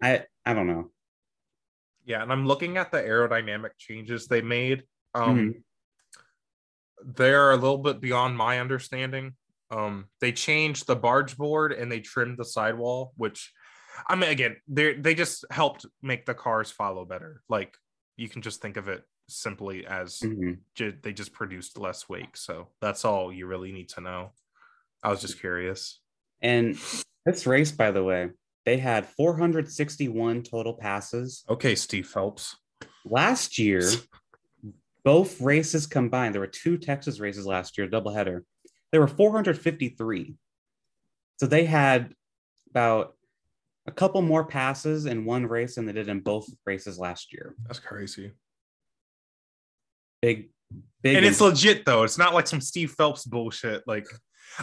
[0.00, 0.90] I I don't know.
[2.06, 4.82] Yeah, and I'm looking at the aerodynamic changes they made.
[5.14, 5.62] Um, Mhm.
[7.16, 9.36] They're a little bit beyond my understanding.
[9.70, 13.52] Um, they changed the barge board and they trimmed the sidewall, which
[14.08, 17.42] I mean, again, they they just helped make the cars follow better.
[17.48, 17.76] Like
[18.16, 20.60] you can just think of it simply as Mhm.
[20.74, 22.36] ju- they just produced less wake.
[22.38, 24.32] So that's all you really need to know.
[25.04, 26.00] I was just curious.
[26.40, 26.78] And
[27.26, 28.30] this race, by the way,
[28.64, 31.44] they had 461 total passes.
[31.48, 32.56] Okay, Steve Phelps.
[33.04, 33.82] Last year,
[35.04, 38.40] both races combined, there were two Texas races last year, doubleheader.
[38.90, 40.34] There were 453.
[41.36, 42.14] So they had
[42.70, 43.14] about
[43.86, 47.54] a couple more passes in one race than they did in both races last year.
[47.66, 48.32] That's crazy.
[50.22, 50.50] Big,
[51.02, 51.16] big.
[51.16, 52.04] and it's legit though.
[52.04, 53.82] It's not like some Steve Phelps bullshit.
[53.86, 54.06] Like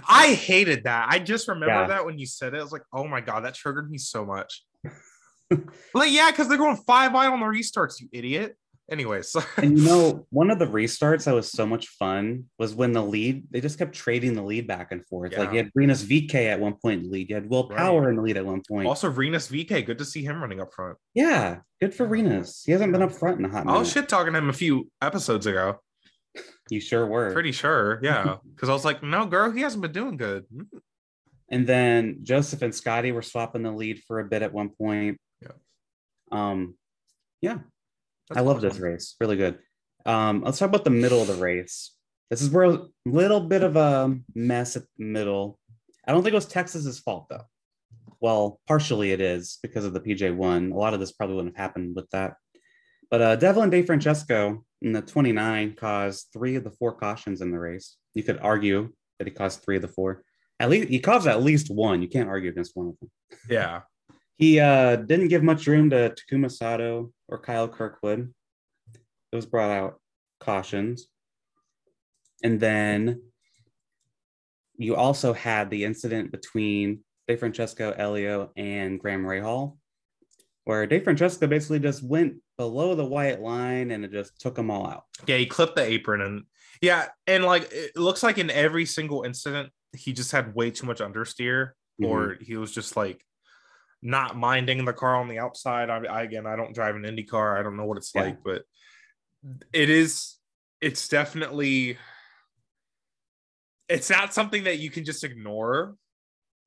[0.08, 1.08] I hated that.
[1.10, 1.88] I just remember Yeah.
[1.88, 2.60] that when you said it.
[2.60, 4.63] I was like, oh my god, that triggered me so much.
[5.94, 8.56] like, yeah, because they're going five wide on the restarts, you idiot.
[8.89, 12.91] Anyways, and you know, one of the restarts that was so much fun was when
[12.91, 15.32] the lead, they just kept trading the lead back and forth.
[15.38, 15.52] Like Yeah.
[15.52, 17.78] you had Rinus VeeKay at one point in the lead, you had Will Right.
[17.78, 18.88] Power in the lead at one point.
[18.88, 20.98] also Rinus VeeKay, good to see him running up front.
[21.13, 22.63] yeah, good for Rinus.
[22.65, 23.78] He hasn't been up front in a hot minute.
[23.78, 25.78] I was shit talking to him a few episodes ago.
[26.71, 27.34] You sure were.
[27.34, 28.38] Pretty sure, yeah.
[28.55, 30.45] Because I was like, no, girl, he hasn't been doing good.
[31.49, 35.19] And then Josef and Scotty were swapping the lead for a bit at one point.
[35.41, 35.51] Yeah.
[36.31, 36.75] Um,
[37.41, 37.57] yeah,
[38.29, 39.17] That's I love this race.
[39.19, 39.60] Really good.
[40.05, 41.93] Um, let's talk about the middle of the race.
[42.29, 45.60] This is where a little bit of a mess at the middle.
[46.07, 47.43] I don't think it was Texas's fault though.
[48.21, 50.71] Well, partially it is because of the PJ one.
[50.71, 52.36] A lot of this probably wouldn't have happened with that.
[53.12, 57.60] But uh, Devlin DeFrancesco in the 29 caused three of the four cautions in the
[57.60, 57.97] race.
[58.13, 60.24] You could argue that he caused three of the four.
[60.62, 62.02] At least he caused at least one.
[62.02, 63.12] You can't argue against one of them.
[63.50, 63.82] Yeah.
[64.38, 68.34] He uh, didn't give much room to Takuma Sato or Kyle Kirkwood.
[69.32, 70.00] Those brought out
[70.39, 71.08] cautions.
[72.43, 73.21] And then
[74.78, 79.78] you also had the incident between De Francesco, Ilott, and Graham Rahal,
[80.63, 84.86] where DeFrancesco basically just went below the white line and it just took them all
[84.86, 85.06] out.
[85.26, 86.43] Yeah, he clipped the apron and
[86.80, 90.86] yeah, and like it looks like in every single incident, he just had way too
[90.86, 92.06] much understeer, mm-hmm.
[92.06, 93.26] or he was just like
[94.04, 95.89] not minding the car on the outside.
[95.89, 97.58] I, I again, I don't drive an Indy car.
[97.58, 98.26] I don't know what it's Yeah.
[98.26, 98.62] like, but
[99.74, 100.38] it is.
[100.82, 101.97] It's definitely.
[103.89, 105.95] It's not something that you can just ignore.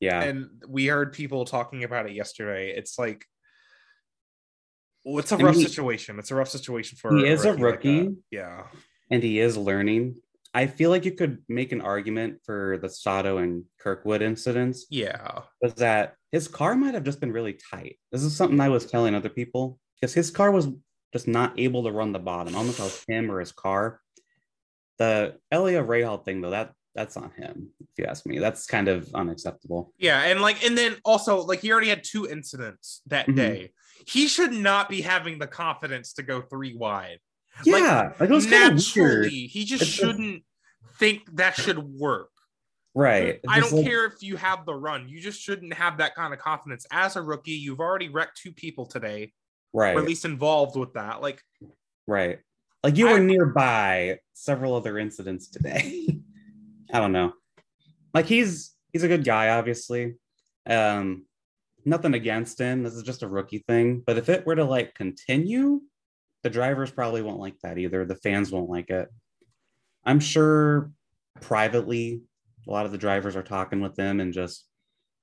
[0.00, 0.22] Yeah.
[0.22, 2.74] And we heard people talking about it yesterday.
[2.76, 3.24] It's like.
[5.04, 6.18] Well, it's a rough situation.
[6.18, 7.14] It's a rough situation for.
[7.16, 8.04] He is a rookie.
[8.04, 8.16] that.
[8.30, 8.62] yeah.
[9.10, 10.16] and he is learning.
[10.56, 15.40] I feel like you could make an argument for the Sato and Kirkwood incidents Yeah.
[15.60, 17.98] was that his car might have just been really tight.
[18.12, 20.68] This is something I was telling other people because his car was
[21.12, 22.54] just not able to run the bottom.
[22.54, 24.00] I don't know if that was him or his car.
[24.98, 27.70] The Ilott Rahal thing, though, that that's on him.
[27.80, 29.92] If you ask me, that's kind of unacceptable.
[29.98, 33.34] Yeah, and like, and then also, like, he already had two incidents that Mhm.
[33.36, 33.72] day.
[34.06, 37.18] He should not be having the confidence to go three wide.
[37.66, 39.22] Like, Yeah, like, it was kind of weird.
[39.22, 40.42] Naturally, he just It's shouldn't
[40.98, 42.30] think that should work.
[42.94, 43.40] right.
[43.48, 45.08] I don't like- care if you have the run.
[45.08, 47.52] You just shouldn't have that kind of confidence as a rookie.
[47.52, 49.32] You've already wrecked two people today,
[49.72, 49.96] Right.
[49.96, 51.20] or at least involved with that.
[51.22, 51.42] Like,
[52.06, 52.40] Right.
[52.82, 56.20] Like you I- were nearby several other incidents today.
[56.92, 57.32] I don't know.
[58.12, 60.14] Like he's he's a good guy, obviously.
[60.66, 61.26] Um,
[61.85, 62.83] nothing against him.
[62.83, 64.03] This is just a rookie thing.
[64.07, 65.81] But if it were to like continue,
[66.42, 68.05] the drivers probably won't like that either.
[68.05, 69.09] The fans won't like it.
[70.05, 70.90] I'm sure
[71.40, 72.23] privately,
[72.66, 74.66] a lot of the drivers are talking with them and just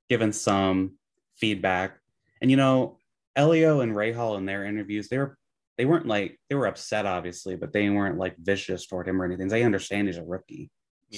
[0.10, 0.98] giving some
[1.38, 1.98] feedback.
[2.42, 2.98] And you know,
[3.36, 5.38] Helio and Rahal in their interviews, they were
[5.78, 9.26] they weren't like they were upset, obviously, but they weren't like vicious toward him or
[9.26, 9.48] anything.
[9.48, 10.70] They understand he's a rookie.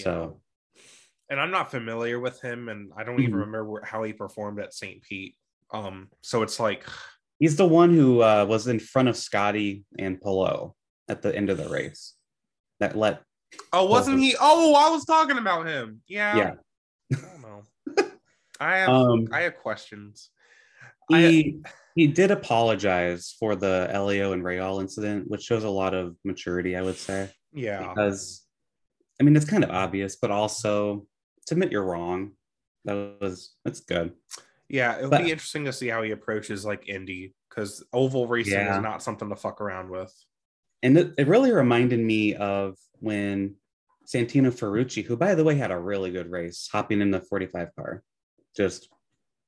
[0.04, 0.42] So
[1.34, 3.39] and I'm not familiar with him, and I don't even Mhm.
[3.39, 5.02] remember where- how he performed at St.
[5.02, 5.36] Pete.
[5.72, 6.86] Um, so it's like,
[7.39, 10.76] he's the one who uh, was in front of Scotty and Palou
[11.10, 12.13] at the end of the race.
[12.80, 13.24] That let
[13.72, 14.36] oh, wasn't he?
[14.39, 16.02] Oh, I was talking about him.
[16.08, 16.38] Yeah.
[16.38, 16.54] yeah.
[17.12, 17.63] I don't know.
[18.60, 20.30] I have Um, I have questions.
[21.12, 21.63] I- He
[21.96, 26.76] he did apologize for the Helio and Rahal incident, which shows a lot of maturity,
[26.76, 27.32] I would say.
[27.54, 27.88] Yeah.
[27.89, 28.46] Because
[29.19, 31.08] I mean it's kind of obvious, but also
[31.52, 32.32] admit you're wrong.
[32.86, 34.14] That was that's good.
[34.70, 38.54] Yeah, it'll But- be interesting to see how he approaches like Indy because oval racing
[38.54, 38.78] Yeah.
[38.78, 40.14] is not something to fuck around with.
[40.82, 43.56] And it, it really reminded me of when
[44.08, 47.74] Santino Ferrucci, who by the way had a really good race, hopping in the 45
[47.76, 48.04] car,
[48.56, 48.90] just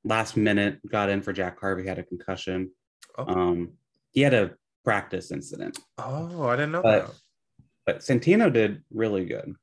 [0.04, 2.70] last minute got in for Jack Harvey, had a concussion.
[3.18, 3.72] Oh, Um,
[4.12, 4.54] he had a
[4.84, 7.14] practice incident, oh I didn't know but that.
[7.84, 9.56] but Santino did really good.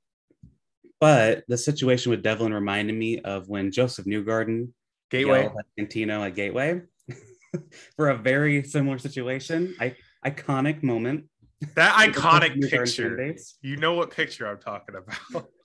[0.99, 4.69] But the situation with Devlin reminded me of when Josef Newgarden
[5.11, 5.41] Gateway.
[5.43, 6.81] yelled at Santino at Gateway
[7.95, 9.75] for a very similar situation.
[9.79, 11.25] I iconic moment.
[11.75, 13.35] That iconic picture.
[13.61, 15.47] You know what picture I'm talking about.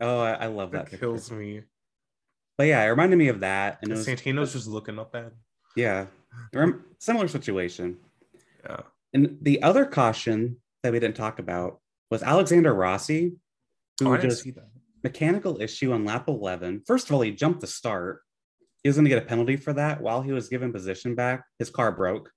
[0.00, 0.86] Oh, I, I love that.
[0.86, 1.06] that picture.
[1.06, 1.62] kills me.
[2.58, 5.32] But yeah, it reminded me of that, and it was Santino's just looking up at.
[5.76, 6.06] yeah,
[6.52, 7.98] Rem- similar situation.
[8.64, 8.80] Yeah.
[9.12, 13.34] And the other caution that we didn't talk about was Alexander Rossi,
[14.00, 14.46] who Oh, just
[15.02, 16.82] mechanical issue on lap 11.
[16.86, 18.20] First of all, he jumped the start.
[18.82, 21.44] He was going to get a penalty for that while he was given position back.
[21.58, 22.30] His car broke.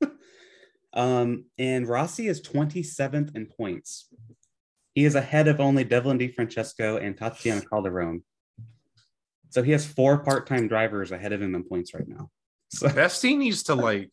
[0.92, 4.08] um, and Rossi is 27th in points.
[4.94, 8.22] He is ahead of only Devlin DeFrancesco and Tatiana Calderon.
[9.50, 12.30] So he has four part-time drivers ahead of him in points right now.
[12.70, 14.10] So Bestie needs to like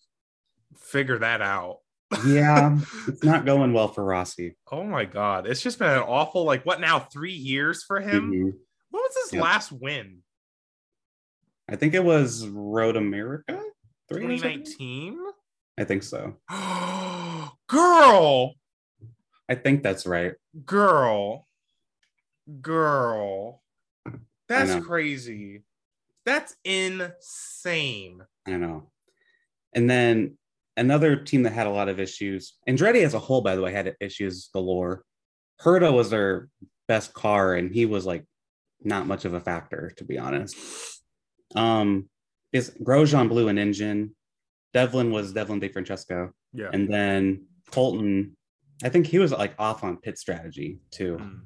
[0.78, 1.80] figure that out.
[2.26, 4.56] Yeah, it's not going well for Rossi.
[4.72, 8.32] Oh my god, it's just been an awful like what now three years for him.
[8.32, 8.54] Mhm.
[8.92, 9.44] What was his Yep.
[9.44, 10.20] last win?
[11.70, 13.62] I think it was Road America.
[14.10, 14.50] three years ago?
[14.52, 15.20] 2019.
[15.78, 16.36] I think so.
[17.68, 18.54] girl,
[19.50, 20.34] I think that's right.
[20.66, 21.48] girl,
[22.62, 23.62] girl.
[24.48, 25.64] That's crazy.
[26.26, 28.22] That's insane.
[28.46, 28.92] I know.
[29.74, 30.38] And then
[30.78, 33.72] another team that had a lot of issues, Andretti as a whole, by the way,
[33.72, 35.04] had issues galore.
[35.62, 36.50] Herta was their
[36.88, 38.26] best car, and he was like
[38.82, 40.56] not much of a factor, to be honest.
[41.56, 42.10] Um,
[42.52, 44.16] is Grosjean blew an engine.
[44.74, 46.32] Devlin was Devlin DeFrancesco.
[46.54, 46.70] Yeah.
[46.74, 48.36] And then Colton,
[48.84, 51.18] I think he was like off on pit strategy too.
[51.18, 51.42] Mm.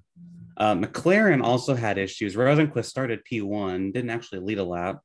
[0.57, 2.35] Uh, McLaren also had issues.
[2.35, 5.01] Rosenqvist started P1, didn't actually lead a lap.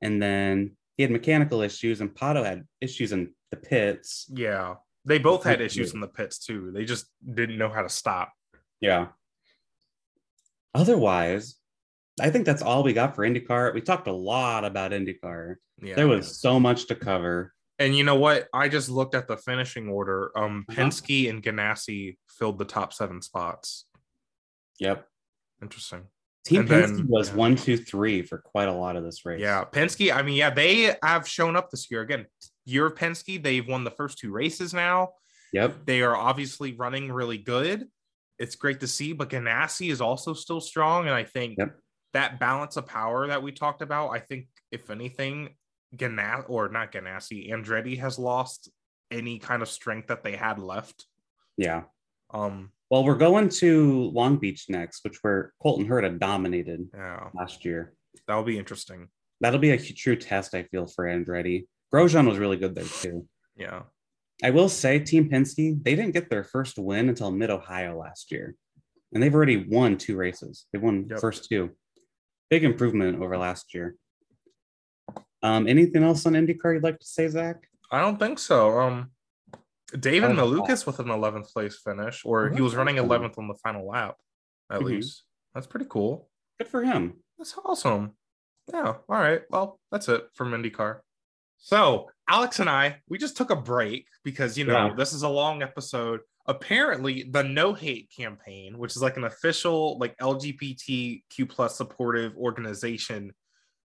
[0.00, 4.26] And then he had mechanical issues, and Pato had issues in the pits.
[4.32, 4.76] Yeah.
[5.04, 6.70] They both had issues in the pits too.
[6.72, 8.32] They just didn't know how to stop.
[8.80, 9.08] Yeah.
[10.74, 11.56] Otherwise,
[12.20, 13.74] I think that's all we got for IndyCar.
[13.74, 15.56] We talked a lot about IndyCar.
[15.82, 15.94] Yeah.
[15.94, 17.52] There was so much to cover.
[17.78, 18.48] And you know what?
[18.54, 20.30] I just looked at the finishing order.
[20.36, 20.80] Um, Uh-huh.
[20.80, 23.86] Penske and Ganassi filled the top seven spots.
[24.80, 25.06] Yep.
[25.62, 26.04] Interesting.
[26.44, 27.36] Team And Penske then- was yeah.
[27.36, 29.40] one, two, three for quite a lot of this race.
[29.40, 30.14] Yeah, Penske.
[30.14, 32.26] I mean, yeah, they have shown up this year again.
[32.66, 35.10] Year of Penske, they've won the first two races now.
[35.52, 35.86] Yep.
[35.86, 37.86] They are obviously running really good.
[38.38, 41.78] It's great to see, but Ganassi is also still strong, and I think Yep.
[42.12, 44.10] that balance of power that we talked about.
[44.10, 45.56] I think if anything,
[45.96, 48.68] Ganassi or not Ganassi, Andretti has lost
[49.10, 51.06] any kind of strength that they had left.
[51.56, 51.84] Yeah.
[52.30, 57.64] Um, Well, we're going to Long Beach next, which where Colton Herta dominated yeah, last
[57.64, 57.94] year.
[58.26, 59.08] that'll be interesting.
[59.40, 61.66] That'll be a true test, I feel, for Andretti.
[61.92, 63.26] Grosjean was really good there too.
[63.56, 63.82] Yeah,
[64.42, 68.30] I will say, Team Penske, they didn't get their first win until Mid Ohio last
[68.32, 68.54] year,
[69.12, 70.66] and they've already won two races.
[70.72, 71.20] They won the Yep.
[71.20, 71.70] first two.
[72.50, 73.96] Big improvement over last year.
[75.42, 77.68] Um, anything else on IndyCar you'd like to say, Zach?
[77.90, 78.78] I don't think so.
[78.78, 79.10] Um,
[79.98, 83.04] David Malukas with an 11th place finish, or he was running Oh.
[83.04, 84.16] 11th on the final lap,
[84.70, 84.84] at Mhm.
[84.84, 85.24] least.
[85.54, 86.28] That's pretty cool.
[86.58, 87.22] Good for him.
[87.38, 88.16] That's awesome.
[88.72, 88.86] Yeah.
[89.08, 89.42] All right.
[89.50, 91.00] Well, that's it from IndyCar.
[91.58, 94.94] So Alex and I, we just took a break because you know Yeah.
[94.94, 96.20] this is a long episode.
[96.46, 103.32] Apparently, the No Hate campaign, which is like an official like LGBTQ plus supportive organization,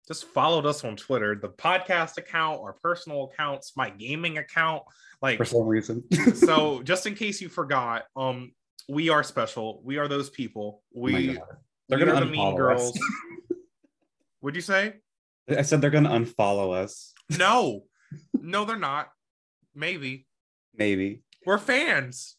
[0.08, 1.36] just followed us on Twitter.
[1.36, 4.84] The podcast account, our personal accounts, my gaming account,
[5.22, 6.04] like For some reason.
[6.36, 6.82] so.
[6.84, 8.52] Just in case you forgot, um,
[8.90, 9.82] we are special.
[9.84, 10.82] We are those people.
[10.96, 11.44] Oh We God.
[11.90, 13.00] They're we gonna the mean unfollow girls.
[14.42, 14.96] Would you say?
[15.50, 17.14] I said they're gonna unfollow us.
[17.38, 17.84] No,
[18.34, 19.10] no, they're not.
[19.76, 20.28] Maybe
[20.76, 21.24] Maybe.
[21.46, 22.36] we're fans.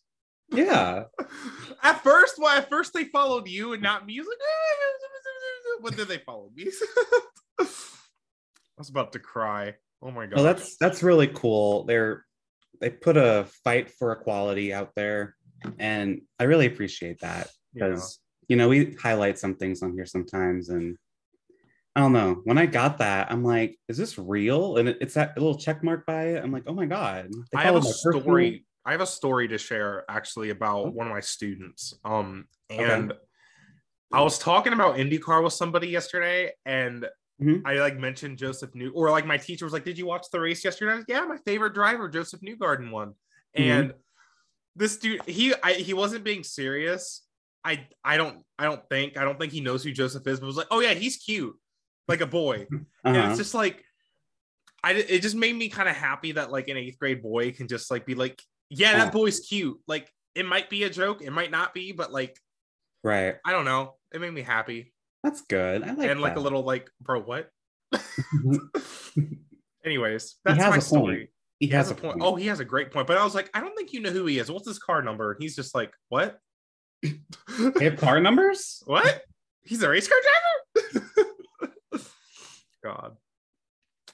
[0.51, 1.05] Yeah.
[1.83, 4.21] At first, well, at first they followed you and not me.
[4.21, 6.71] Like, "Eh," but then they followed me.
[7.59, 7.67] I
[8.79, 9.75] was about to cry.
[10.03, 10.37] Oh my god.
[10.37, 11.85] Well, that's that's really cool.
[11.85, 12.25] They're
[12.83, 15.35] they put a fight for equality out there,
[15.79, 17.87] and I really appreciate that Yeah.
[17.89, 18.19] because
[18.49, 20.99] you know we highlight some things on here sometimes, and
[21.95, 22.41] I don't know.
[22.45, 24.79] When I got that, I'm like, is this real?
[24.79, 26.43] And it, it's that little check mark by it.
[26.43, 27.31] I'm like, oh my god.
[27.55, 28.67] I have a my personal- story.
[28.85, 30.53] I have a story to share actually Oh.
[30.53, 31.95] about one of my students.
[32.05, 32.83] Um, Okay.
[32.83, 33.13] and
[34.13, 37.07] I was talking about IndyCar with somebody yesterday, and
[37.43, 37.63] Mhm.
[37.65, 40.41] I like mentioned Josef New, or like my teacher was like, "Did you watch the
[40.41, 43.15] race yesterday?" Was, yeah, my favorite driver, Josef Newgarden, won.
[43.57, 43.65] Mhm.
[43.65, 43.95] And
[44.77, 47.27] this dude, he I, he wasn't being serious.
[47.65, 50.47] I I don't I don't think I don't think he knows who Josef is, but
[50.47, 51.57] was like, "Oh yeah, he's cute,
[52.09, 52.87] like a boy." and
[53.17, 53.29] Uh-huh.
[53.31, 53.85] it's just like
[54.85, 57.69] i it just made me kind of happy that like an eighth grade boy can
[57.69, 59.11] just like be like yeah that Oh.
[59.19, 62.37] boy's cute like it might be a joke it might not be but like
[63.05, 63.37] right.
[63.47, 64.92] i don't know it made me happy
[65.23, 65.83] That's good.
[65.85, 66.11] I like that.
[66.11, 67.49] and like a little like bro what?
[69.85, 70.83] Anyways that's has my a point.
[70.85, 71.29] story.
[71.59, 72.19] He he has a point.
[72.21, 73.07] oh he has a great point.
[73.07, 74.51] But i was like i don't think you know who he is.
[74.51, 75.33] What's his car number?
[75.33, 76.39] And he's just like what?
[77.03, 78.83] They have car numbers.
[78.87, 79.23] what?
[79.63, 80.19] He's a race car
[80.83, 81.07] driver?
[82.85, 83.17] God.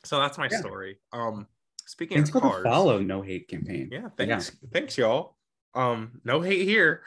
[0.05, 0.59] So that's my Yeah.
[0.61, 0.99] story.
[1.13, 1.47] Um
[1.87, 2.65] speaking Thanks of cars.
[2.65, 3.89] follow no hate campaign.
[3.91, 4.09] yeah.
[4.17, 4.53] thanks.
[4.73, 5.38] Thanks y'all
[5.75, 7.03] um no hate here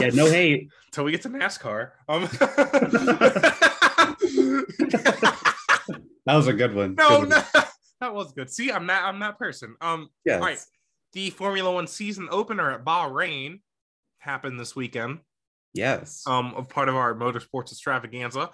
[0.00, 0.70] Yeah, no hate.
[0.92, 2.22] till we get to nascar um
[6.26, 6.94] That was a good one.
[6.96, 7.64] no Good no one.
[8.00, 10.40] that was good see i'm that i'm that person um Yes.
[10.40, 10.58] all right.
[11.12, 13.60] the formula one season opener at bahrain
[14.18, 15.20] happened this weekend
[15.74, 16.24] Yes.
[16.26, 18.50] um of part of our motorsports extravaganza.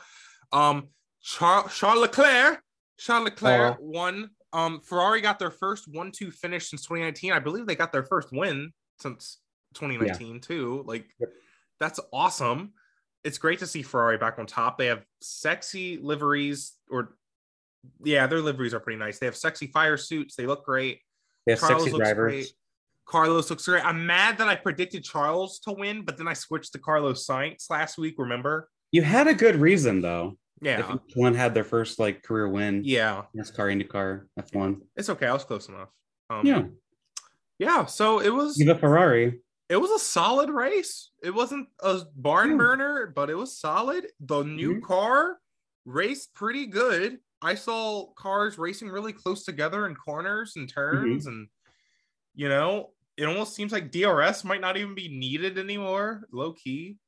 [0.52, 0.88] Um
[1.22, 2.60] Char- Charles Leclerc,
[2.98, 3.84] Charles Leclerc Oh.
[3.84, 4.30] won.
[4.52, 7.30] Um Ferrari got their first one-two finish since 2019.
[7.32, 9.38] I believe they got their first win since
[9.74, 10.84] 2019 too.
[10.86, 11.30] Like Yep.
[11.80, 12.72] that's awesome.
[13.24, 14.78] It's great to see Ferrari back on top.
[14.78, 17.16] They have sexy liveries, or
[18.02, 19.18] yeah, their liveries are pretty nice.
[19.18, 20.34] They have sexy fire suits.
[20.36, 21.00] They look great.
[21.46, 22.32] they have Carlos sexy looks drivers.
[22.32, 22.52] great.
[23.06, 23.84] Carlos looks great.
[23.84, 27.68] I'm mad that I predicted Charles to win, but then I switched to Carlos Sainz
[27.70, 28.14] last week.
[28.18, 28.68] Remember?
[28.92, 30.36] You had a good reason though.
[30.60, 32.82] Yeah, If one had their first like career win.
[32.84, 33.22] yeah.
[33.36, 34.80] NASCAR, IndyCar, F1.
[34.96, 35.26] It's okay.
[35.26, 35.88] I was close enough.
[36.30, 36.62] Um, Yeah.
[37.58, 37.86] yeah.
[37.86, 39.41] So it was a Ferrari.
[39.72, 41.12] It was a solid race.
[41.22, 42.56] It wasn't a barn Yeah.
[42.56, 44.06] burner, but it was solid.
[44.20, 44.82] The new Mhm.
[44.82, 45.40] car
[45.86, 47.20] raced pretty good.
[47.40, 51.48] I saw cars racing really close together in corners and turns, and
[52.34, 56.28] you know, it almost seems like DRS might not even be needed anymore.
[56.30, 56.98] Low key.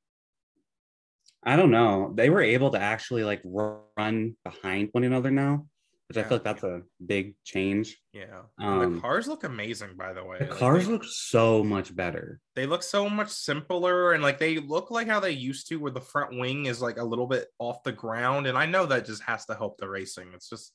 [1.43, 2.13] I don't know.
[2.15, 5.67] They were able to actually like run behind one another now,
[6.09, 7.97] which I feel like that's a big change.
[8.13, 8.43] Yeah.
[8.59, 10.39] And the Um, cars look amazing, by the way.
[10.39, 12.41] The Like, cars they, look so much better.
[12.55, 15.91] they look so much simpler and like they look like how they used to, where
[15.93, 18.47] the front wing is like a little bit off the ground.
[18.47, 20.29] And I know that just has to help the racing.
[20.35, 20.75] It's just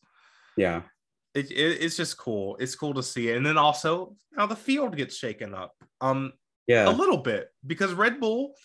[0.58, 0.82] Yeah.
[1.36, 2.56] it, it- it's just cool.
[2.60, 3.38] It's cool to see it.
[3.38, 5.74] And then also how the field gets shaken up.
[6.02, 6.34] Um
[6.66, 6.90] yeah.
[6.90, 8.56] a little bit because Red Bull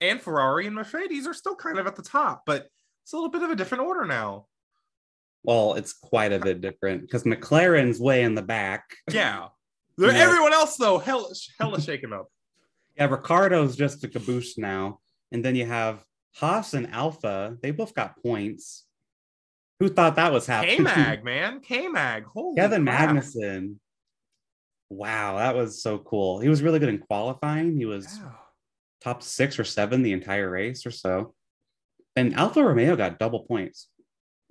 [0.00, 2.68] and Ferrari and Mercedes are still kind of at the top, but
[3.04, 4.46] it's a little bit of a different order now.
[5.44, 8.84] Well, it's quite a bit different because McLaren's way in the back.
[9.10, 9.48] Yeah.
[10.00, 12.28] Everyone else though, hell hella shaken up.
[12.96, 15.00] Yeah, Ricciardo's just a caboose now.
[15.30, 16.02] And then you have
[16.36, 17.56] Haas and Alfa.
[17.62, 18.84] They both got points.
[19.80, 20.78] Who thought that was happening?
[20.78, 20.82] K?
[20.82, 21.60] Mag, man.
[21.60, 22.24] K Mag.
[22.24, 23.10] Holy Kevin crap.
[23.10, 23.76] Magnussen.
[24.90, 26.40] Wow, that was so cool.
[26.40, 27.76] He was really good in qualifying.
[27.76, 28.20] He was
[29.00, 31.34] top six or seven the entire race or so.
[32.16, 33.88] And Alfa Romeo got double points.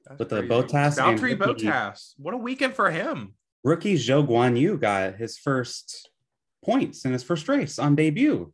[0.07, 0.53] That's With the crazy.
[0.53, 1.65] Bottas and Valtteri Ricky.
[1.67, 2.13] Bottas.
[2.17, 3.33] What a weekend for him.
[3.63, 6.09] Rookie Zhou Guan Yu got his first
[6.63, 8.53] points in his first race on debut.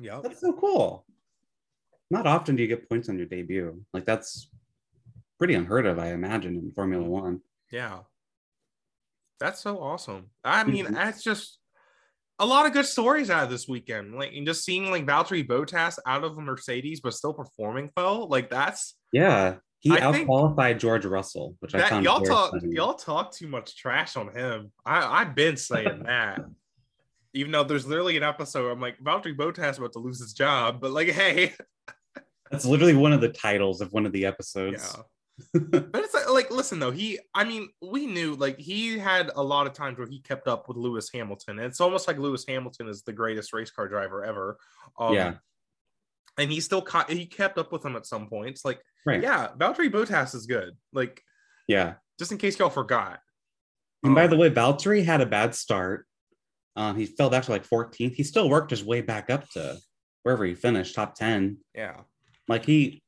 [0.00, 0.20] Yeah.
[0.22, 1.04] That's so cool.
[2.10, 3.82] Not often do you get points on your debut.
[3.92, 4.48] Like that's
[5.38, 7.40] pretty unheard of, I imagine, in Formula One.
[7.70, 8.00] Yeah.
[9.40, 10.30] That's so awesome.
[10.44, 10.92] I mean, Mhm.
[10.94, 11.58] that's just
[12.38, 14.14] a lot of good stories out of this weekend.
[14.14, 18.28] Like and just seeing like Valtteri Bottas out of a Mercedes but still performing well.
[18.28, 19.56] Like that's Yeah.
[19.82, 22.72] He I outqualified George Russell, which I that found y'all talk funny.
[22.72, 24.70] y'all talk too much trash on him.
[24.86, 26.40] I I've been saying that.
[27.34, 30.34] Even though there's literally an episode, where I'm like Valtteri Bottas about to lose his
[30.34, 31.52] job, but like, hey,
[32.52, 34.94] That's literally one of the titles of one of the episodes.
[34.94, 35.60] yeah.
[35.70, 39.42] but it's like, like, listen though, he, I mean, we knew like he had a
[39.42, 41.58] lot of times where he kept up with Lewis Hamilton.
[41.58, 44.58] And it's almost like Lewis Hamilton is the greatest race car driver ever.
[44.98, 45.34] Um, Yeah.
[46.38, 48.64] And he still caught, he kept up with him at some points.
[48.64, 49.22] Like, Right.
[49.22, 50.76] yeah, Valtteri Bottas is good.
[50.92, 51.22] Like,
[51.68, 51.94] Yeah.
[52.18, 53.20] just in case y'all forgot.
[54.02, 56.06] And by Um, the way, Valtteri had a bad start.
[56.76, 58.14] Um, he fell back to like 14th.
[58.14, 59.78] He still worked his way back up to
[60.22, 61.58] wherever he finished, top 10.
[61.74, 62.02] yeah,
[62.48, 63.02] Like he,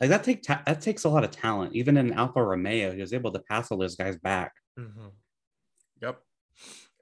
[0.00, 1.74] like that take ta- that takes a lot of talent.
[1.74, 4.52] Even in Alfa Romeo, he was able to pass all those guys back.
[4.78, 5.08] Mm-hmm.
[6.02, 6.22] Yep.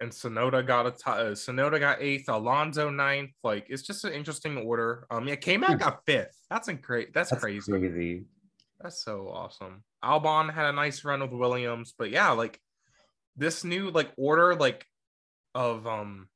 [0.01, 3.31] And Tsunoda got a t- uh, Tsunoda got eighth, Alonso ninth.
[3.43, 5.07] Like it's just an interesting order.
[5.11, 6.37] Um, yeah, K-Mag got fifth.
[6.51, 7.15] That's great.
[7.15, 7.73] That's, That's crazy.
[7.73, 8.25] crazy.
[8.81, 9.83] That's so awesome.
[10.05, 12.61] Albon had a nice run with Williams, but yeah, like
[13.37, 14.85] this new like order like
[15.55, 16.29] of um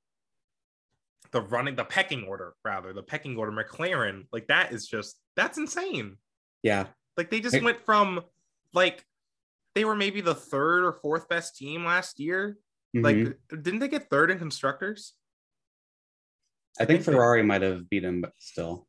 [1.33, 5.59] the running the pecking order rather the pecking order McLaren like that is just that's
[5.59, 6.17] insane.
[6.63, 6.87] Yeah,
[7.19, 7.63] Like they just Hey.
[7.63, 8.23] went from
[8.73, 9.05] like
[9.75, 12.57] they were maybe the third or fourth best team last year.
[12.95, 13.63] Like Mhm.
[13.63, 15.15] didn't they get third in constructors?
[16.79, 18.87] I think think they- Ferrari might have beat him, but still.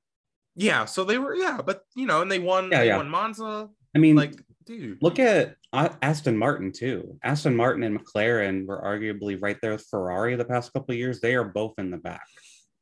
[0.56, 2.98] Yeah, so they were yeah, but you know, and they won Yeah, they yeah.
[2.98, 3.70] won Monza.
[3.96, 4.34] I mean, Like,
[4.66, 5.02] dude.
[5.02, 7.20] look at Aston Martin too.
[7.24, 11.20] Aston Martin and McLaren were arguably right there with Ferrari the past couple of years.
[11.22, 12.28] They are both in the back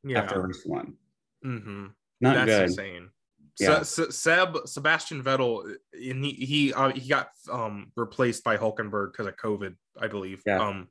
[0.04, 0.20] yeah.
[0.22, 0.96] after race one.
[1.42, 1.86] hmm
[2.20, 2.62] Not That's good.
[2.70, 3.10] insane.
[3.58, 3.82] Yeah.
[3.82, 9.12] Se- Se- Seb Sebastian Vettel, and he he uh, he got um replaced by Hulkenberg
[9.12, 10.42] because of COVID, I believe.
[10.46, 10.58] Yeah.
[10.60, 10.88] Um,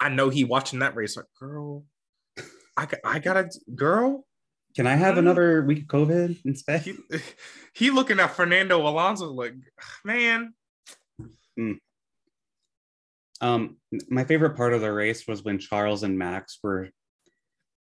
[0.00, 1.84] I know he watching that race like, girl,
[2.76, 4.24] I got I gotta girl.
[4.76, 5.18] Can I have Mm.
[5.18, 6.82] another week of COVID instead?
[6.82, 6.94] He
[7.74, 9.54] he looking at Fernando Alonso like,
[10.04, 10.54] man,
[13.40, 13.76] Um,
[14.08, 16.90] my favorite part of the race was when Charles and Max were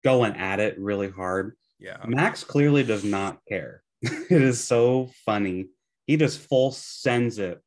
[0.03, 1.55] going at it really hard.
[1.79, 3.83] yeah, Max clearly does not care.
[4.01, 5.67] it is so funny.
[6.07, 7.61] He just full sends it,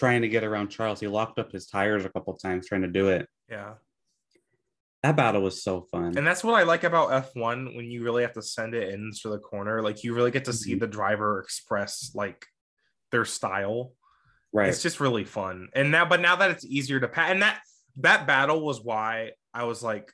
[0.00, 0.98] trying to get around Charles.
[0.98, 3.28] He locked up his tires a couple times trying to do it.
[3.50, 3.74] yeah.
[5.02, 6.16] That battle was so fun.
[6.18, 9.30] And that's what I like about F1 when you really have to send it into
[9.30, 9.80] the corner.
[9.82, 10.80] Like you really get to see Mhm.
[10.80, 12.46] the driver express like
[13.10, 13.92] their style.
[14.52, 14.68] right.
[14.68, 15.68] It's just really fun.
[15.74, 17.62] And now, but now that it's easier to pass, and that
[17.96, 20.12] that battle was why I was like,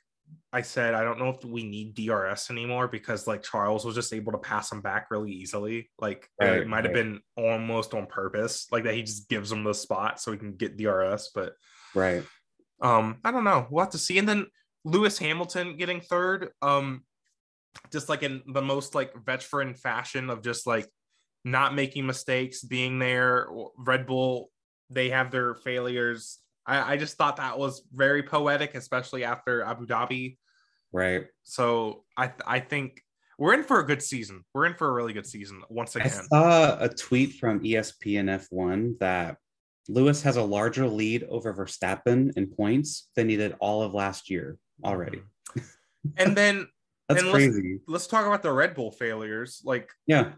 [0.53, 4.13] I said, I don't know if we need DRS anymore because like Charles was just
[4.13, 5.89] able to pass him back really easily.
[5.99, 7.03] Like Right, it might have right.
[7.03, 10.53] been almost on purpose, like that he just gives him the spot so he can
[10.53, 11.31] get DRS.
[11.35, 11.53] But
[11.93, 12.23] right.
[12.81, 13.67] um, I don't know.
[13.69, 14.17] We'll have to see.
[14.17, 14.47] And then
[14.85, 17.03] Lewis Hamilton getting third, um,
[17.91, 20.87] just like in the most like veteran fashion of just like
[21.43, 23.47] not making mistakes, being there.
[23.77, 24.49] Red Bull,
[24.89, 26.39] they have their failures.
[26.67, 30.37] I, I just thought that was very poetic, especially after Abu Dhabi.
[30.91, 31.25] Right.
[31.43, 33.01] So I I think
[33.39, 34.43] we're in for a good season.
[34.53, 36.07] We're in for a really good season once again.
[36.07, 39.37] I saw a tweet from ESPN F1 that
[39.87, 44.29] Lewis has a larger lead over Verstappen in points than he did all of last
[44.29, 45.21] year already.
[46.17, 46.67] And then
[47.09, 47.79] That's And crazy.
[47.87, 49.61] let's talk about the Red Bull failures.
[49.63, 50.33] Like Yeah.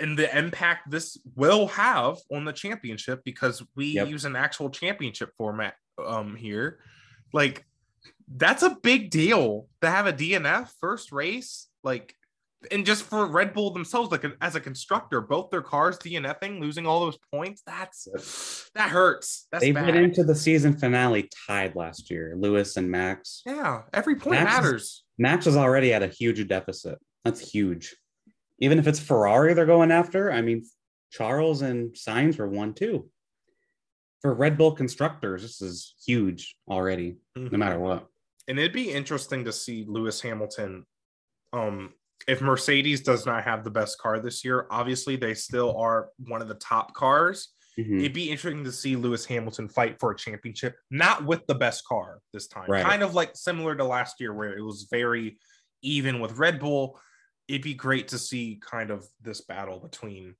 [0.00, 4.08] And the impact this will have on the championship because we Yep.
[4.08, 5.74] use an actual championship format
[6.04, 6.78] um here
[7.32, 7.64] like
[8.36, 12.14] that's a big deal to have a DNF first race like
[12.70, 16.86] and just for Red Bull themselves like as a constructor both their cars DNFing losing
[16.86, 21.76] all those points that's that hurts that's They bad went into the season finale tied
[21.76, 23.42] last year, Lewis and Max.
[23.44, 26.98] yeah every point Max is- matters Max is already at a huge deficit.
[27.24, 27.94] That's huge.
[28.60, 30.64] Even if it's Ferrari they're going after, I mean,
[31.10, 33.08] Charles and Sainz were one too.
[34.20, 38.06] For Red Bull constructors, this is huge already, no matter what.
[38.48, 40.84] and it'd be interesting to see Lewis Hamilton.
[41.52, 41.92] Um,
[42.28, 46.42] if Mercedes does not have the best car this year, obviously they still are one
[46.42, 47.54] of the top cars.
[47.78, 48.00] Mhm.
[48.00, 51.84] It'd be interesting to see Lewis Hamilton fight for a championship, not with the best
[51.86, 52.70] car this time.
[52.70, 52.84] Right.
[52.84, 55.38] Kind of like similar to last year, where it was very
[55.82, 56.98] even with Red Bull.
[57.48, 60.34] It'd be great to see kind of this battle between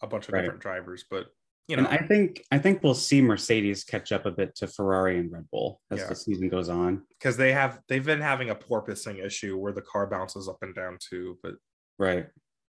[0.00, 0.42] a bunch of Right.
[0.42, 1.26] different drivers, but
[1.66, 4.66] you know, And I think I think we'll see Mercedes catch up a bit to
[4.66, 6.08] Ferrari and Red Bull as Yeah.
[6.08, 7.06] the season goes on.
[7.08, 10.74] because they have they've been having a porpoising issue where the car bounces up and
[10.74, 11.54] down too, but
[11.98, 12.28] Right.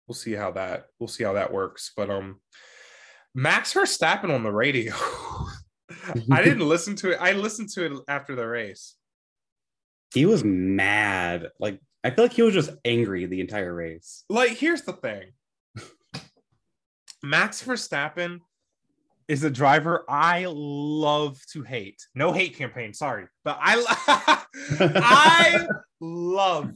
[0.08, 1.92] we'll see how that we'll see how that works.
[1.98, 2.42] But um
[3.34, 4.94] Max Verstappen on the radio.
[6.32, 7.18] I didn't listen to it.
[7.20, 8.96] I listened to it after the race.
[10.14, 11.50] He was mad.
[11.60, 14.26] Like I feel like he was just angry the entire race.
[14.30, 15.32] Like, here's the thing
[17.24, 18.40] Max Verstappen
[19.28, 22.06] is a driver I love to hate.
[22.14, 23.28] No hate campaign, sorry.
[23.46, 24.44] But I
[24.80, 25.68] I
[26.02, 26.76] love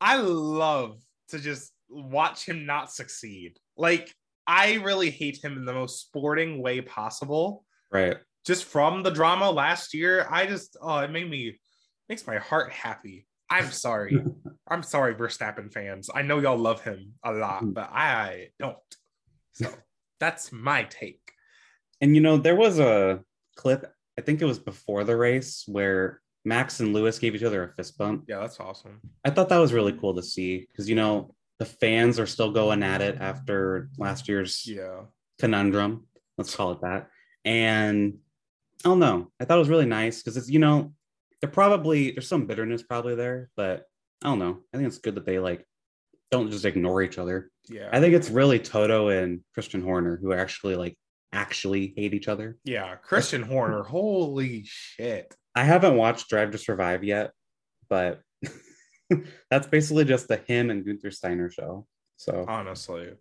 [0.00, 3.58] I love to just watch him not succeed.
[3.76, 4.12] Like
[4.46, 7.64] I really hate him in the most sporting way possible.
[7.92, 8.16] Right.
[8.44, 11.60] Just from the drama last year, I just oh it made me
[12.08, 13.27] makes my heart happy.
[13.50, 14.22] I'm sorry.
[14.68, 16.10] I'm sorry, Verstappen fans.
[16.14, 17.72] I know y'all love him a lot, mm-hmm.
[17.72, 18.76] but I don't.
[19.54, 19.72] So
[20.20, 21.32] that's my take.
[22.00, 23.20] And you know, there was a
[23.56, 27.64] clip, I think it was before the race, where Max and Lewis gave each other
[27.64, 28.24] a fist bump.
[28.28, 29.00] Yeah, that's awesome.
[29.24, 32.52] I thought that was really cool to see because you know the fans are still
[32.52, 35.02] going at it after last year's Yeah.
[35.38, 36.06] conundrum.
[36.36, 37.08] Let's call it that.
[37.44, 38.18] And
[38.84, 39.32] I don't know.
[39.40, 40.92] I thought it was really nice because it's you know
[41.40, 43.84] they're probably there's some bitterness probably there, but
[44.24, 44.58] I don't know.
[44.72, 45.64] I think it's good that they like
[46.30, 47.50] don't just ignore each other.
[47.68, 47.88] Yeah.
[47.92, 50.96] I think it's really Toto and Christian Horner who actually like
[51.32, 52.58] actually hate each other.
[52.64, 52.96] yeah.
[52.96, 53.82] Christian Horner.
[53.82, 55.34] Holy shit.
[55.54, 57.32] I haven't watched Drive to Survive yet,
[57.88, 58.20] but
[59.50, 61.86] that's basically just the him and Gunther Steiner show.
[62.16, 63.10] So, Honestly.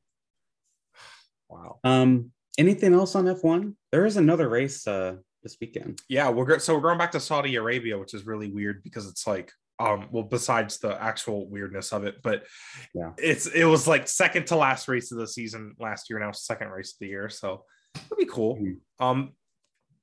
[1.50, 1.80] Wow.
[1.86, 3.74] um, anything else on F1?
[3.94, 5.16] There is another race uh
[5.48, 6.02] this weekend.
[6.10, 9.08] Yeah, we're go- so we're going back to Saudi Arabia, which is really weird because
[9.08, 12.46] it's like um well besides the actual weirdness of it, but
[12.94, 13.14] Yeah.
[13.18, 16.70] it's it was like second to last race of the season last year, now second
[16.70, 17.30] race of the year.
[17.30, 17.64] So
[17.96, 18.58] it'll be cool.
[18.58, 18.80] Mhm.
[19.00, 19.34] Um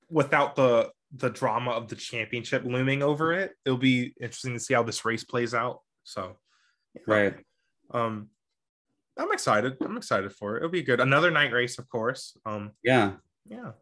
[0.08, 4.74] without the the drama of the championship looming over it, it'll be interesting to see
[4.74, 5.80] how this race plays out.
[6.04, 6.38] So
[7.06, 7.36] Right.
[7.90, 8.30] um
[9.18, 9.76] I'm excited.
[9.80, 10.58] I'm excited for it.
[10.58, 11.00] It'll be good.
[11.00, 12.36] Another night race, of course.
[12.46, 13.16] Um Yeah.
[13.44, 13.72] yeah.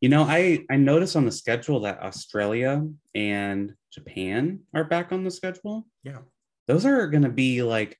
[0.00, 5.24] You know, I I noticed on the schedule that Australia and Japan are back on
[5.24, 5.86] the schedule.
[6.02, 6.18] Yeah.
[6.68, 7.98] Those are going to be like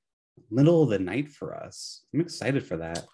[0.49, 2.03] middle of the night for us.
[2.13, 3.05] I'm excited for that.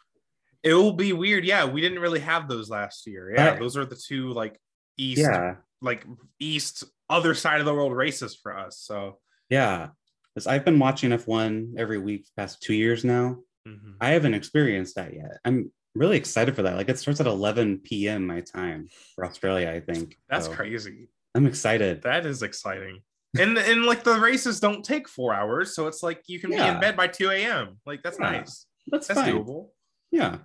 [0.64, 1.46] It will be weird.
[1.46, 3.34] Yeah, we didn't really have those last year.
[3.34, 3.60] Yeah, Right.
[3.60, 4.60] those are the two like
[4.98, 5.56] east, Yeah.
[5.82, 6.06] like
[6.40, 8.80] east other side of the world races for us.
[8.80, 9.20] So
[9.50, 9.90] Yeah.
[10.34, 13.44] Because I've been watching F1 every week past two years now.
[13.68, 13.96] mhm.
[14.00, 15.40] I haven't experienced that yet.
[15.44, 16.76] I'm really excited for that.
[16.78, 18.26] Like it starts at 11 p.m.
[18.28, 20.18] my time for Australia, I think.
[20.30, 21.10] that's So crazy.
[21.36, 22.02] I'm excited.
[22.04, 23.02] That is exciting.
[23.40, 26.56] And and like the races don't take four hours, so it's like you can be
[26.56, 27.78] in bed by two a.m.
[27.86, 28.32] Like that's Yeah.
[28.32, 28.66] nice.
[28.88, 29.34] That's, That's fine.
[29.36, 29.70] doable.
[30.12, 30.38] Yeah,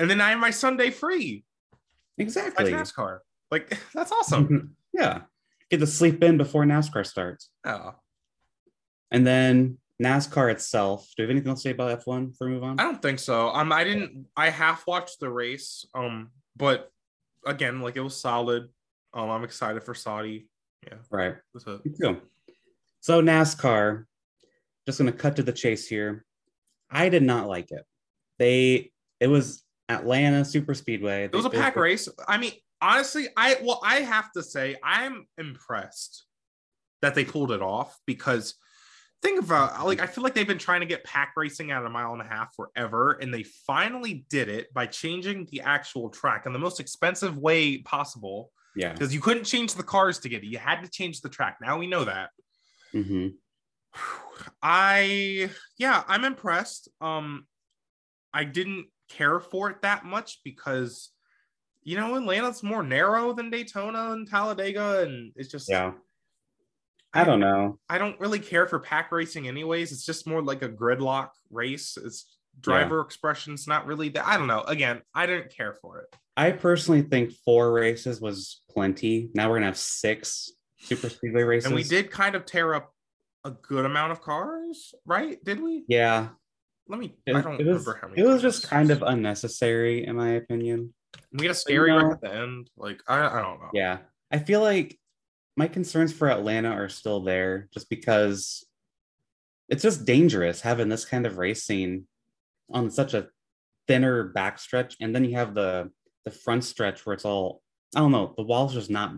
[0.00, 1.44] And then I have my Sunday free
[2.18, 2.72] like exactly.
[2.72, 3.20] NASCAR.
[3.50, 4.44] Like that's awesome.
[4.44, 4.66] Mm-hmm.
[4.92, 5.20] yeah.
[5.70, 7.48] Get to sleep in before NASCAR starts.
[7.64, 7.94] Oh.
[9.10, 11.06] And then NASCAR itself.
[11.16, 12.78] Do you have anything else to say about F1 before we move on?
[12.80, 13.48] I don't think so.
[13.48, 14.26] Um, I didn't.
[14.36, 15.84] I half watched the race.
[15.94, 16.90] Um, but
[17.46, 18.68] again, like it was solid.
[19.14, 20.48] Um, I'm excited for Saudi.
[20.86, 21.36] Yeah, Right.
[21.54, 21.84] that's it.
[21.84, 22.20] Me too.
[23.00, 24.04] So NASCAR,
[24.86, 26.24] just gonna cut to the chase here.
[26.90, 27.84] I did not like it.
[28.38, 31.24] They it was Atlanta Super Speedway.
[31.24, 32.08] It was a pack race.
[32.26, 36.24] I mean, honestly, I well, I have to say, I'm impressed
[37.02, 38.54] that they pulled it off because
[39.22, 41.88] think about like I feel like they've been trying to get pack racing at a
[41.88, 46.44] mile and a half forever, and they finally did it by changing the actual track
[46.46, 48.92] in the most expensive way possible Yeah.
[48.92, 50.46] because you couldn't change the cars to get it.
[50.48, 51.58] You had to change the track.
[51.62, 52.30] Now we know that.
[52.92, 53.28] hmm
[54.62, 56.88] I yeah, I'm impressed.
[57.00, 57.46] Um
[58.32, 61.10] I didn't care for it that much because
[61.82, 65.92] you know Atlanta's more narrow than Daytona and Talladega and it's just Yeah.
[67.14, 67.78] I don't know.
[67.88, 69.92] I don't really care for pack racing anyways.
[69.92, 71.98] It's just more like a gridlock race.
[72.02, 74.60] It's driver expressions not really that I don't know.
[74.62, 76.16] Again, I didn't care for it.
[76.36, 79.30] I personally think four races was plenty.
[79.34, 80.50] Now we're gonna have six
[80.80, 81.66] super speedway races.
[81.66, 82.92] And we did kind of tear up
[83.44, 85.42] a good amount of cars, right?
[85.44, 85.84] Did we?
[85.88, 86.28] Yeah.
[86.88, 88.22] Let me It, I don't it was, remember how many.
[88.22, 90.92] it was just kind of unnecessary, in my opinion.
[91.32, 92.70] we had a scary you know- at the end.
[92.76, 93.70] Like I, I don't know.
[93.74, 93.98] Yeah.
[94.30, 94.98] I feel like
[95.56, 98.66] my concerns for Atlanta are still there just because
[99.68, 102.06] it's just dangerous having this kind of racing
[102.70, 103.28] on such a
[103.86, 104.94] thinner backstretch.
[105.00, 105.90] And then you have the
[106.24, 107.62] the front stretch where it's all
[107.94, 109.14] I don't know, the wall's just not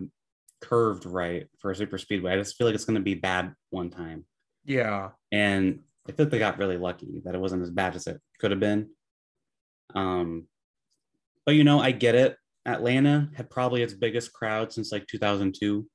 [0.61, 2.33] curved right for a super speedway.
[2.33, 4.25] I just feel like it's gonna be bad one time.
[4.65, 5.11] Yeah.
[5.31, 8.21] And I feel like they got really lucky that it wasn't as bad as it
[8.39, 8.91] could have been.
[9.95, 10.49] Um,
[11.47, 12.37] but you know, I get it.
[12.67, 15.87] Atlanta had probably its biggest crowd since like 2002.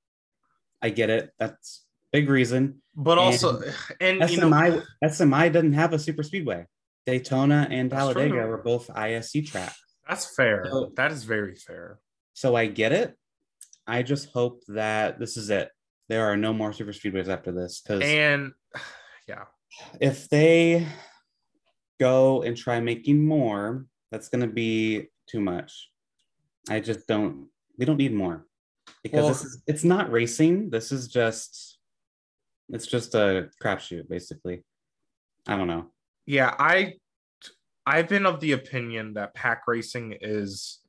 [0.82, 1.32] I get it.
[1.40, 2.82] That's big reason.
[2.96, 3.62] But And also,
[4.02, 6.66] and you know, SMI SMI doesn't have a super speedway.
[7.06, 8.48] Daytona and Talladega true.
[8.48, 9.80] were both ISC tracks.
[10.08, 10.68] that's fair.
[10.70, 12.00] So- that is very fair.
[12.34, 13.16] So I get it.
[13.88, 15.72] I just hope that this is it.
[16.10, 18.52] There are no more super speedways after this because And
[19.28, 19.46] yeah,
[20.00, 20.88] if they
[22.00, 25.90] go and try making more, that's going to be too much.
[26.70, 27.48] I just don't.
[27.78, 28.46] We don't need more
[29.04, 29.64] because Well- this is.
[29.68, 30.70] It's not racing.
[30.70, 31.78] This is just.
[32.72, 34.64] It's just a crapshoot, basically.
[35.48, 35.90] I don't know.
[36.28, 36.96] yeah, I
[37.86, 40.80] I've been of the opinion that pack racing is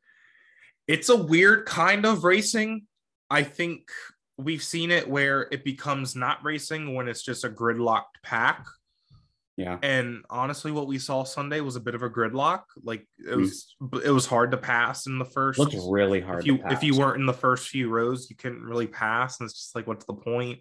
[0.86, 2.82] it's a weird kind of racing.
[3.30, 3.88] I think
[4.36, 8.66] we've seen it where it becomes not racing when it's just a gridlocked pack.
[9.56, 9.78] Yeah.
[9.82, 12.62] And honestly, what we saw Sunday was a bit of a gridlock.
[12.82, 13.40] Like it Hmm.
[13.40, 15.58] was, it was hard to pass in the first.
[15.58, 16.40] Looked really hard.
[16.40, 19.46] if you if you weren't in the first few rows, you couldn't really pass, and
[19.48, 20.60] it's just like, what's the point?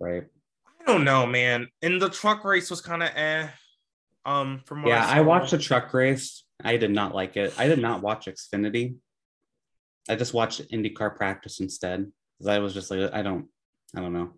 [0.00, 0.24] right.
[0.80, 1.66] I don't know, man.
[1.82, 3.48] And the truck race was kind of eh.
[4.24, 5.22] Um, from Yeah, I saw.
[5.24, 6.44] watched the truck race.
[6.62, 7.52] I did not like it.
[7.58, 8.96] I did not watch Xfinity.
[10.08, 13.48] I just watched IndyCar practice instead because I was just like, I don't,
[13.94, 14.32] I don't know.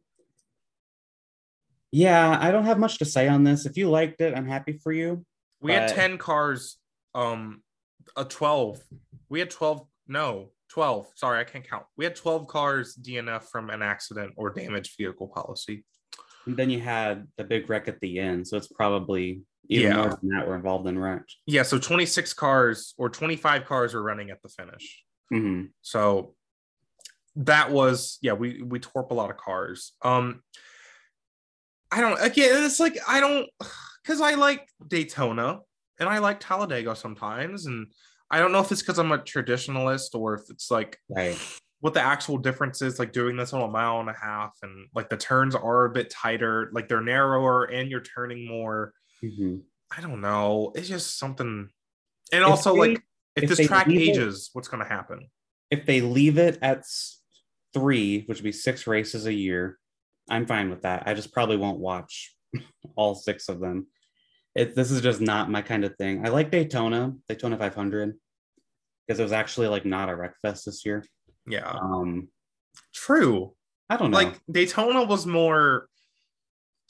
[1.93, 3.67] Yeah, I don't have much to say on this.
[3.67, 5.25] If you liked it, I'm happy for you.
[5.61, 6.77] We had 10 cars,
[7.15, 7.63] um,
[8.17, 8.81] a 12.
[9.29, 11.09] We had 12, no, 12.
[11.17, 11.85] Sorry, I can't count.
[11.97, 15.85] We had 12 cars DNF from an accident or damaged vehicle policy.
[16.47, 19.97] And then you had the big wreck at the end, so it's probably even Yeah.
[19.97, 21.37] more than that were involved in wrecks.
[21.47, 25.05] Yeah, so 26 cars or 25 cars were running at the finish.
[25.29, 26.35] hmm So
[27.37, 29.93] that was yeah, we we tore up a lot of cars.
[30.03, 30.43] Um
[31.93, 33.49] I don't again it's like I don't
[34.03, 35.61] because I like Daytona
[35.99, 37.67] and I like Talladega sometimes.
[37.67, 37.89] And
[38.31, 41.37] I don't know if it's because I'm a traditionalist or if it's like Right.
[41.81, 44.87] what the actual difference is like doing this on a mile and a half and
[44.95, 48.93] like the turns are a bit tighter like they're narrower and you're turning more.
[49.21, 49.57] Hmm
[49.97, 50.71] i don't know.
[50.77, 51.69] It's just something
[52.33, 53.03] and If also they- like
[53.35, 55.29] if, if this track leave it- ages what's going to happen?
[55.71, 56.85] If they leave it at
[57.75, 59.79] three, which would be six races a year,
[60.31, 61.03] I'm fine with that.
[61.07, 62.35] I just probably won't watch
[62.97, 63.87] all six of them.
[64.55, 66.27] It, this is just not my kind of thing.
[66.27, 68.15] I like Daytona, Daytona 500,
[69.07, 71.05] because it was actually like not a wreck fest this year.
[71.47, 72.29] yeah Um,
[72.95, 73.55] true
[73.89, 74.19] I don't know.
[74.19, 75.89] like daytona was more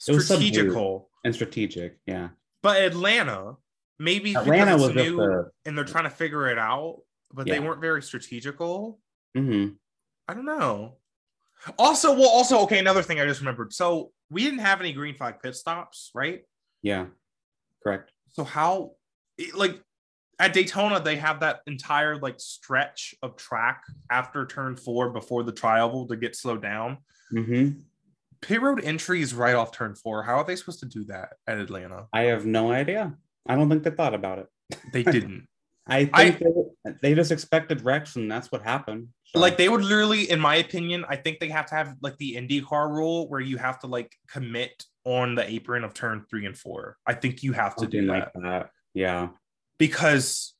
[0.07, 0.53] It was subdued.
[0.53, 2.29] strategical and strategic, yeah.
[2.61, 3.55] but atlanta
[3.99, 7.01] maybe Atlanta was new a and they're trying to figure it out
[7.33, 8.99] but they weren't very strategical
[9.37, 9.75] mhm.
[10.27, 10.97] I don't know.
[11.77, 13.73] Also, well, also, okay, another thing I just remembered.
[13.73, 16.41] So we didn't have any green flag pit stops, right?
[16.81, 17.05] yeah,
[17.83, 18.11] correct.
[18.33, 18.93] So how,
[19.53, 19.79] like,
[20.39, 25.51] at Daytona, they have that entire like stretch of track after turn four before the
[25.51, 26.97] tri-oval to get slowed down.
[27.29, 27.69] hmm
[28.41, 30.23] Pit road entry is right off turn four.
[30.23, 32.07] How are they supposed to do that at Atlanta?
[32.11, 33.15] I have no idea.
[33.47, 34.47] I don't think they thought about it.
[34.91, 35.47] They didn't.
[35.87, 39.09] I think they, they just expected wrecks, and that's what happened.
[39.25, 42.17] So, like they would literally, in my opinion, I think they have to have like
[42.17, 46.45] the IndyCar rule where you have to like commit on the apron of turn three
[46.45, 46.97] and four.
[47.07, 48.31] I think you have to do something that.
[48.35, 48.69] like that.
[48.93, 49.29] Yeah,
[49.77, 50.53] because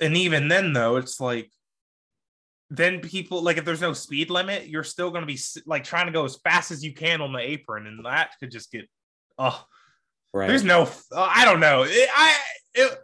[0.00, 1.50] and even then though it's like
[2.70, 6.06] then people like if there's no speed limit you're still going to be like trying
[6.06, 8.86] to go as fast as you can on the apron and that could just get
[9.38, 9.64] oh
[10.34, 10.48] right.
[10.48, 12.36] there's no uh, i don't know It- i
[12.74, 12.98] it,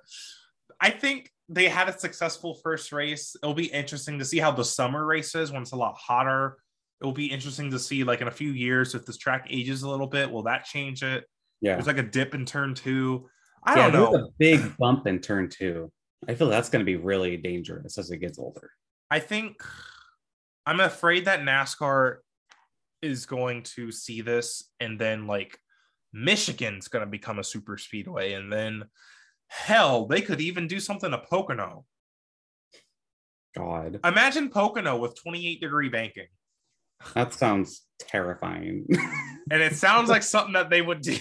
[0.80, 4.64] i think they had a successful first race it'll be interesting to see how the
[4.64, 6.56] summer races when it's a lot hotter
[7.00, 9.82] it will be interesting to see like in a few years if this track ages
[9.82, 11.24] a little bit will that change it
[11.60, 11.74] yeah.
[11.74, 13.28] there's like a dip in turn two
[13.64, 15.90] i yeah, don't know a big bump in turn two.
[16.28, 18.70] I feel that's going to be really dangerous as it gets older.
[19.10, 19.56] I think
[20.66, 22.18] I'm afraid that NASCAR
[23.00, 25.58] is going to see this and then like
[26.12, 28.84] Michigan's going to become a super speedway and then
[29.62, 31.84] hell, they could even do something to Pocono.
[33.56, 36.26] God, Imagine Pocono with 28 degree banking.
[37.14, 38.86] that sounds terrifying.
[39.50, 41.16] And it sounds like something that they would do.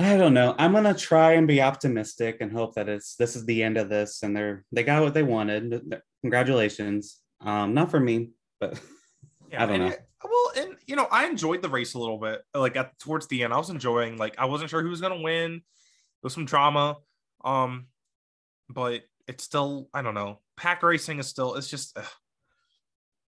[0.00, 0.54] I don't know.
[0.58, 3.88] I'm gonna try and be optimistic and hope that it's this is the end of
[3.88, 5.92] this and they're they got what they wanted.
[6.22, 7.18] Congratulations.
[7.40, 8.30] Um, not for me,
[8.60, 8.80] but
[9.56, 9.86] I don't know.
[9.88, 12.42] it- well, and you know, I enjoyed the race a little bit.
[12.54, 14.16] Like at towards the end, I was enjoying.
[14.18, 15.62] Like I wasn't sure who was gonna win.
[16.20, 16.96] There was some drama,
[17.44, 17.86] um,
[18.68, 20.40] but it's still I don't know.
[20.56, 21.54] Pack racing is still.
[21.54, 22.04] It's just ugh,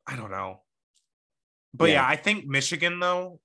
[0.06, 0.62] I don't know.
[1.74, 1.94] But yeah.
[1.96, 2.08] Yeah.
[2.08, 3.40] I think Michigan though.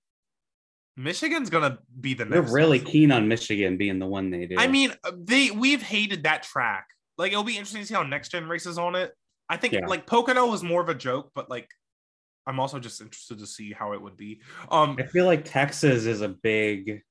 [0.96, 2.54] Michigan's gonna be the they're next.
[2.54, 2.88] really one.
[2.88, 4.56] keen on Michigan being the one they do.
[4.58, 6.88] I mean, they we've hated that track.
[7.18, 9.12] Like it'll be interesting to see how next gen races on it.
[9.50, 9.88] I think Yeah.
[9.88, 11.68] like Pocono was more of a joke, but like
[12.46, 14.42] I'm also just interested to see how it would be.
[14.70, 17.02] Um, I feel like Texas is a big,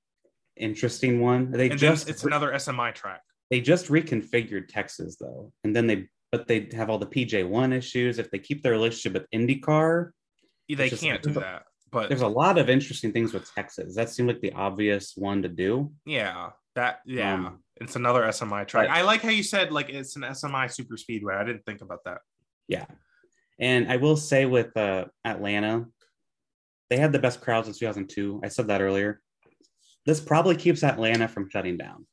[0.56, 1.50] interesting one.
[1.50, 3.22] They and just it's another SMI track.
[3.50, 7.72] they just reconfigured Texas though, and then they but they have all the PJ one
[7.72, 8.18] issues.
[8.18, 10.10] If they keep their relationship with IndyCar,
[10.68, 11.64] they just- can't do that.
[11.90, 13.96] But There's a lot of interesting things with Texas.
[13.96, 15.92] That seemed like the obvious one to do.
[16.06, 18.88] yeah, that yeah, Um, it's another SMI track.
[18.88, 21.34] but- I like how you said like it's an SMI super speedway.
[21.34, 22.22] I didn't think about that.
[22.66, 22.86] Yeah.
[23.58, 25.84] And I will say with uh, Atlanta,
[26.88, 28.40] they had the best crowds in 2002.
[28.42, 29.20] I said that earlier.
[30.06, 32.06] This probably keeps Atlanta from shutting down.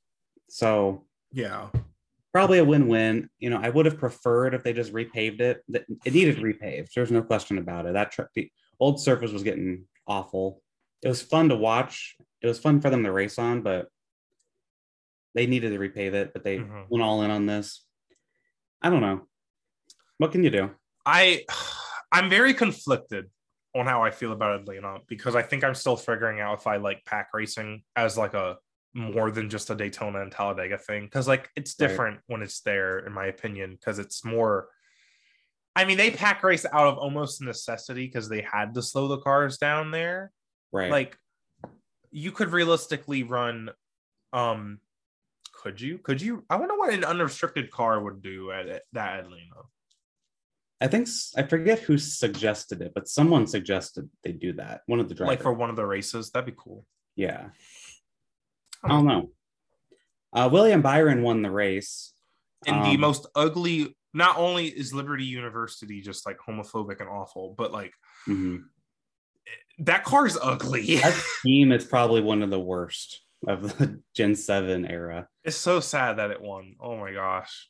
[0.50, 1.70] So Yeah,
[2.34, 3.30] probably a win-win.
[3.40, 5.64] You know, I would have preferred if they just repaved it.
[6.06, 6.90] It needed repaved.
[6.96, 7.94] There's no question about it.
[7.94, 10.62] That tra- the old surface was getting awful.
[11.02, 12.16] It was fun to watch.
[12.42, 13.88] It was fun for them to race on, but
[15.36, 16.34] they needed to repave it.
[16.34, 16.86] But they Mhm.
[16.90, 17.86] went all in on this.
[18.82, 19.28] I don't know.
[20.18, 20.72] What can you do?
[21.06, 21.46] I
[22.12, 23.30] I'm very conflicted
[23.80, 26.78] on how I feel about Atlanta because I think I'm still figuring out if I
[26.78, 28.58] like pack racing as like a
[28.94, 31.88] more than just a Daytona and Talladega thing because like it's Right.
[31.88, 34.70] different when it's there in my opinion because it's more
[35.76, 39.20] I mean they pack race out of almost necessity because they had to slow the
[39.20, 40.32] cars down there
[40.72, 40.92] Right.
[40.92, 41.18] like
[42.12, 43.70] you could realistically run
[44.34, 44.80] um
[45.54, 49.20] could you could you I wonder what an unrestricted car would do at it, that
[49.20, 49.64] Atlanta
[50.82, 54.82] I think I forget who suggested it, but someone suggested they do that.
[54.86, 55.32] One of the drivers.
[55.34, 56.86] like for one of the races that'd be cool
[57.20, 57.50] yeah.
[58.82, 59.32] I don't know.
[60.32, 62.14] Uh, William Byron won the race.
[62.66, 67.54] and the Um, most ugly not only is liberty university just like homophobic and awful
[67.58, 67.94] but like
[68.28, 68.64] mhm.
[69.80, 74.86] that car's ugly That team is probably one of the worst of the Gen 7
[74.86, 75.28] era.
[75.44, 77.70] it's so sad that it won oh my gosh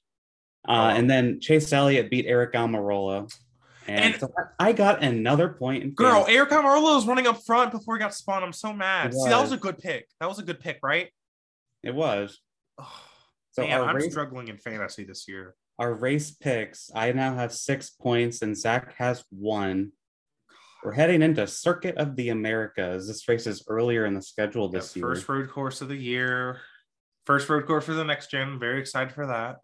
[0.68, 3.32] Uh, and then Chase Elliott beat Eric Almirola.
[3.88, 7.72] And, And- so I got another point in girl eric Almirola is running up front
[7.72, 9.54] before he got spun i'm so mad see that was was.
[9.54, 11.10] a good pick that was a good pick right
[11.82, 12.40] It was.
[12.78, 13.02] oh,
[13.54, 17.52] So man, i'm race, struggling in fantasy this year our race picks, I now have
[17.54, 19.94] six points and Zach has one.
[20.84, 23.08] We're heading into Circuit of the Americas.
[23.08, 25.06] This race is earlier in the schedule Yeah, this year.
[25.06, 26.60] first road course of the year
[27.26, 29.58] first road course for the next gen very excited for that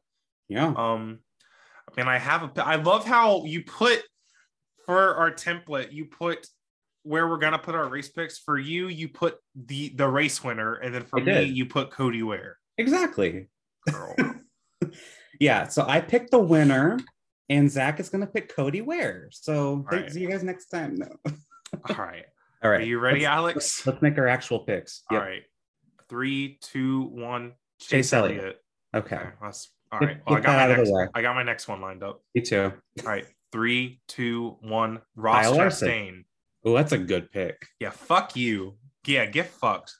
[0.49, 0.73] yeah.
[0.75, 1.19] Um,
[1.97, 2.65] and I have a.
[2.65, 4.01] I love how you put
[4.85, 5.91] for our template.
[5.91, 6.47] You put
[7.03, 8.39] where we're gonna put our race picks.
[8.39, 11.57] For you, you put the the race winner, and then for I me, did.
[11.57, 12.57] you put Cody Ware.
[12.77, 13.47] Exactly.
[15.39, 15.67] Yeah.
[15.67, 16.97] So I picked the winner,
[17.49, 19.27] and Zach is going to pick Cody Ware.
[19.31, 20.09] So right.
[20.11, 20.95] see you guys next time.
[20.95, 21.07] No.
[21.89, 22.23] All right,
[22.63, 23.85] All are you ready, Let's, Alex?
[23.87, 25.03] let's make our actual picks.
[25.11, 25.25] All Yep.
[25.27, 25.41] right,
[26.09, 27.53] three, two, one.
[27.81, 28.61] Chase Elliott.
[28.95, 29.17] Okay.
[29.17, 29.69] Okay, that's
[30.01, 30.17] all right.
[30.27, 31.11] Well, I got my out of the next.
[31.15, 32.21] I got my next one lined up.
[32.33, 32.71] Me too.
[33.01, 35.01] All right, three, two, one.
[35.15, 35.87] Ross Kyle Larson.
[35.89, 36.23] Chastain.
[36.65, 37.67] Oh, that's a good pick.
[37.79, 38.75] Yeah, fuck you.
[39.05, 39.93] Yeah, get fucked.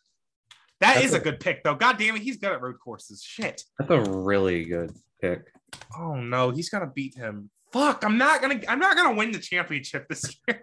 [0.81, 1.75] That That's is a a- good pick, though.
[1.75, 3.21] God damn it, he's good at road courses.
[3.23, 3.63] Shit.
[3.79, 4.91] That's a really good
[5.21, 5.43] pick.
[5.97, 7.49] Oh no, he's gonna beat him.
[7.71, 8.59] Fuck, I'm not gonna.
[8.67, 10.61] I'm not gonna win the championship this year.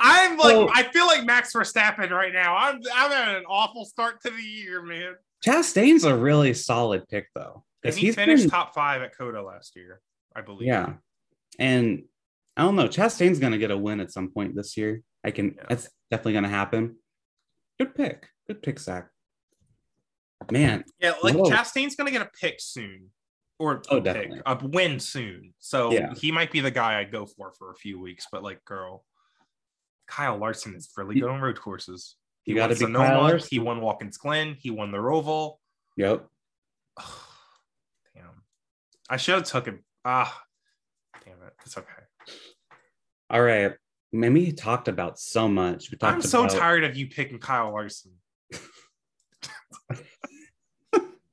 [0.00, 2.56] I'm like, Well- I feel like Max Verstappen right now.
[2.56, 5.14] I'm, I'm at an awful start to the year, man.
[5.46, 7.64] Chastain's a really solid pick, though.
[7.84, 10.00] And he finished been- top five at COTA last year,
[10.34, 10.66] I believe.
[10.68, 10.94] Yeah.
[11.58, 12.04] And
[12.56, 12.88] I don't know.
[12.88, 15.02] Chastain's going to get a win at some point this year.
[15.24, 15.66] I can, Yeah.
[15.68, 16.96] that's definitely going to happen.
[17.78, 18.28] Good pick.
[18.46, 19.08] Good pick, Zach.
[20.50, 21.14] Man, yeah.
[21.22, 21.44] Like Whoa.
[21.44, 23.10] Chastain's gonna get a pick soon,
[23.58, 25.54] or Oh, a pick, a win soon.
[25.58, 26.12] So Yeah.
[26.12, 28.26] he might be the guy I'd go for for a few weeks.
[28.30, 29.06] But like, girl,
[30.06, 32.16] Kyle Larson is really good on road courses.
[32.42, 33.48] He You gotta be Sonoma, Kyle Larson.
[33.50, 34.54] He won Watkins Glen.
[34.60, 35.56] He won the Roval.
[35.96, 36.26] yep.
[39.08, 39.84] I should have took him.
[40.04, 40.42] Ah,
[41.24, 41.54] damn it.
[41.64, 41.88] It's okay.
[43.30, 43.72] All right.
[44.12, 45.90] Man, we talked about so much.
[45.90, 48.12] We talked I'm so about, tired of you picking Kyle Larson.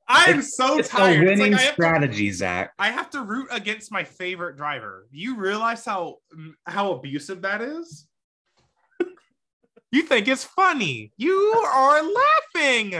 [0.08, 1.22] I'm so It's a tired.
[1.22, 2.72] It's winning like I, to, strategy, Zach.
[2.78, 5.06] I have to root against my favorite driver.
[5.10, 6.16] You realize how
[6.66, 8.06] how abusive that is?
[9.90, 11.12] you think it's funny.
[11.16, 12.94] You are laughing.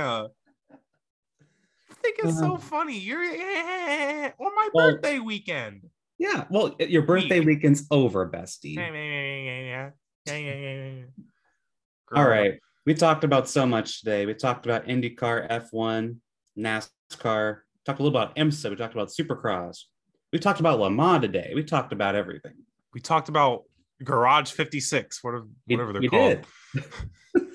[2.02, 2.58] Think it's so Uh-huh.
[2.58, 2.98] funny.
[2.98, 5.88] You're on my Well- birthday weekend.
[6.18, 6.46] Yeah.
[6.50, 7.58] Well, your birthday Week.
[7.58, 8.74] weekend's over, bestie.
[8.76, 9.90] Yeah, yeah, yeah,
[10.26, 11.04] yeah, yeah, yeah.
[12.14, 14.26] All We talked about so much today.
[14.26, 16.16] We talked about IndyCar, F1,
[16.58, 19.84] NASCAR, talked a little about IMSA, we talked about Supercross.
[20.32, 21.52] We talked about Le Mans today.
[21.54, 22.54] We talked about everything.
[22.94, 23.64] We talked about
[24.04, 26.46] Garage 56, whatever, We- whatever they're we called.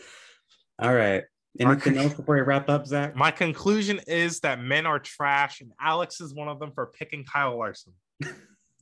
[0.80, 1.24] All right.
[1.60, 3.16] Anything else before we wrap up, Zach?
[3.16, 7.24] My conclusion is that men are trash, and Alex is one of them for picking
[7.26, 7.94] Kyle Larson.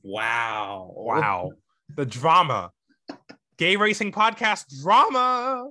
[0.08, 0.92] Wow.
[0.94, 1.50] Wow.
[1.96, 2.70] the drama.
[3.58, 5.68] Gay Racing Podcast drama.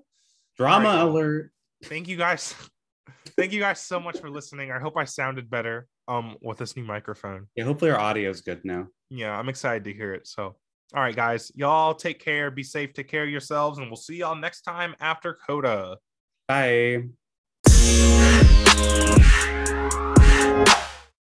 [0.57, 0.99] Drama right.
[0.99, 1.51] alert.
[1.85, 2.53] Thank you guys.
[3.37, 4.71] Thank you guys so much for listening.
[4.71, 7.47] I hope I sounded better um with this new microphone.
[7.55, 8.87] Yeah, hopefully our audio is good now.
[9.09, 10.27] Yeah, I'm excited to hear it.
[10.27, 10.55] So
[10.93, 11.51] All right, guys.
[11.55, 12.51] Y'all take care.
[12.51, 12.93] Be safe.
[12.93, 13.77] Take care of yourselves.
[13.77, 15.97] And we'll see y'all next time after COTA.
[16.47, 17.09] Bye.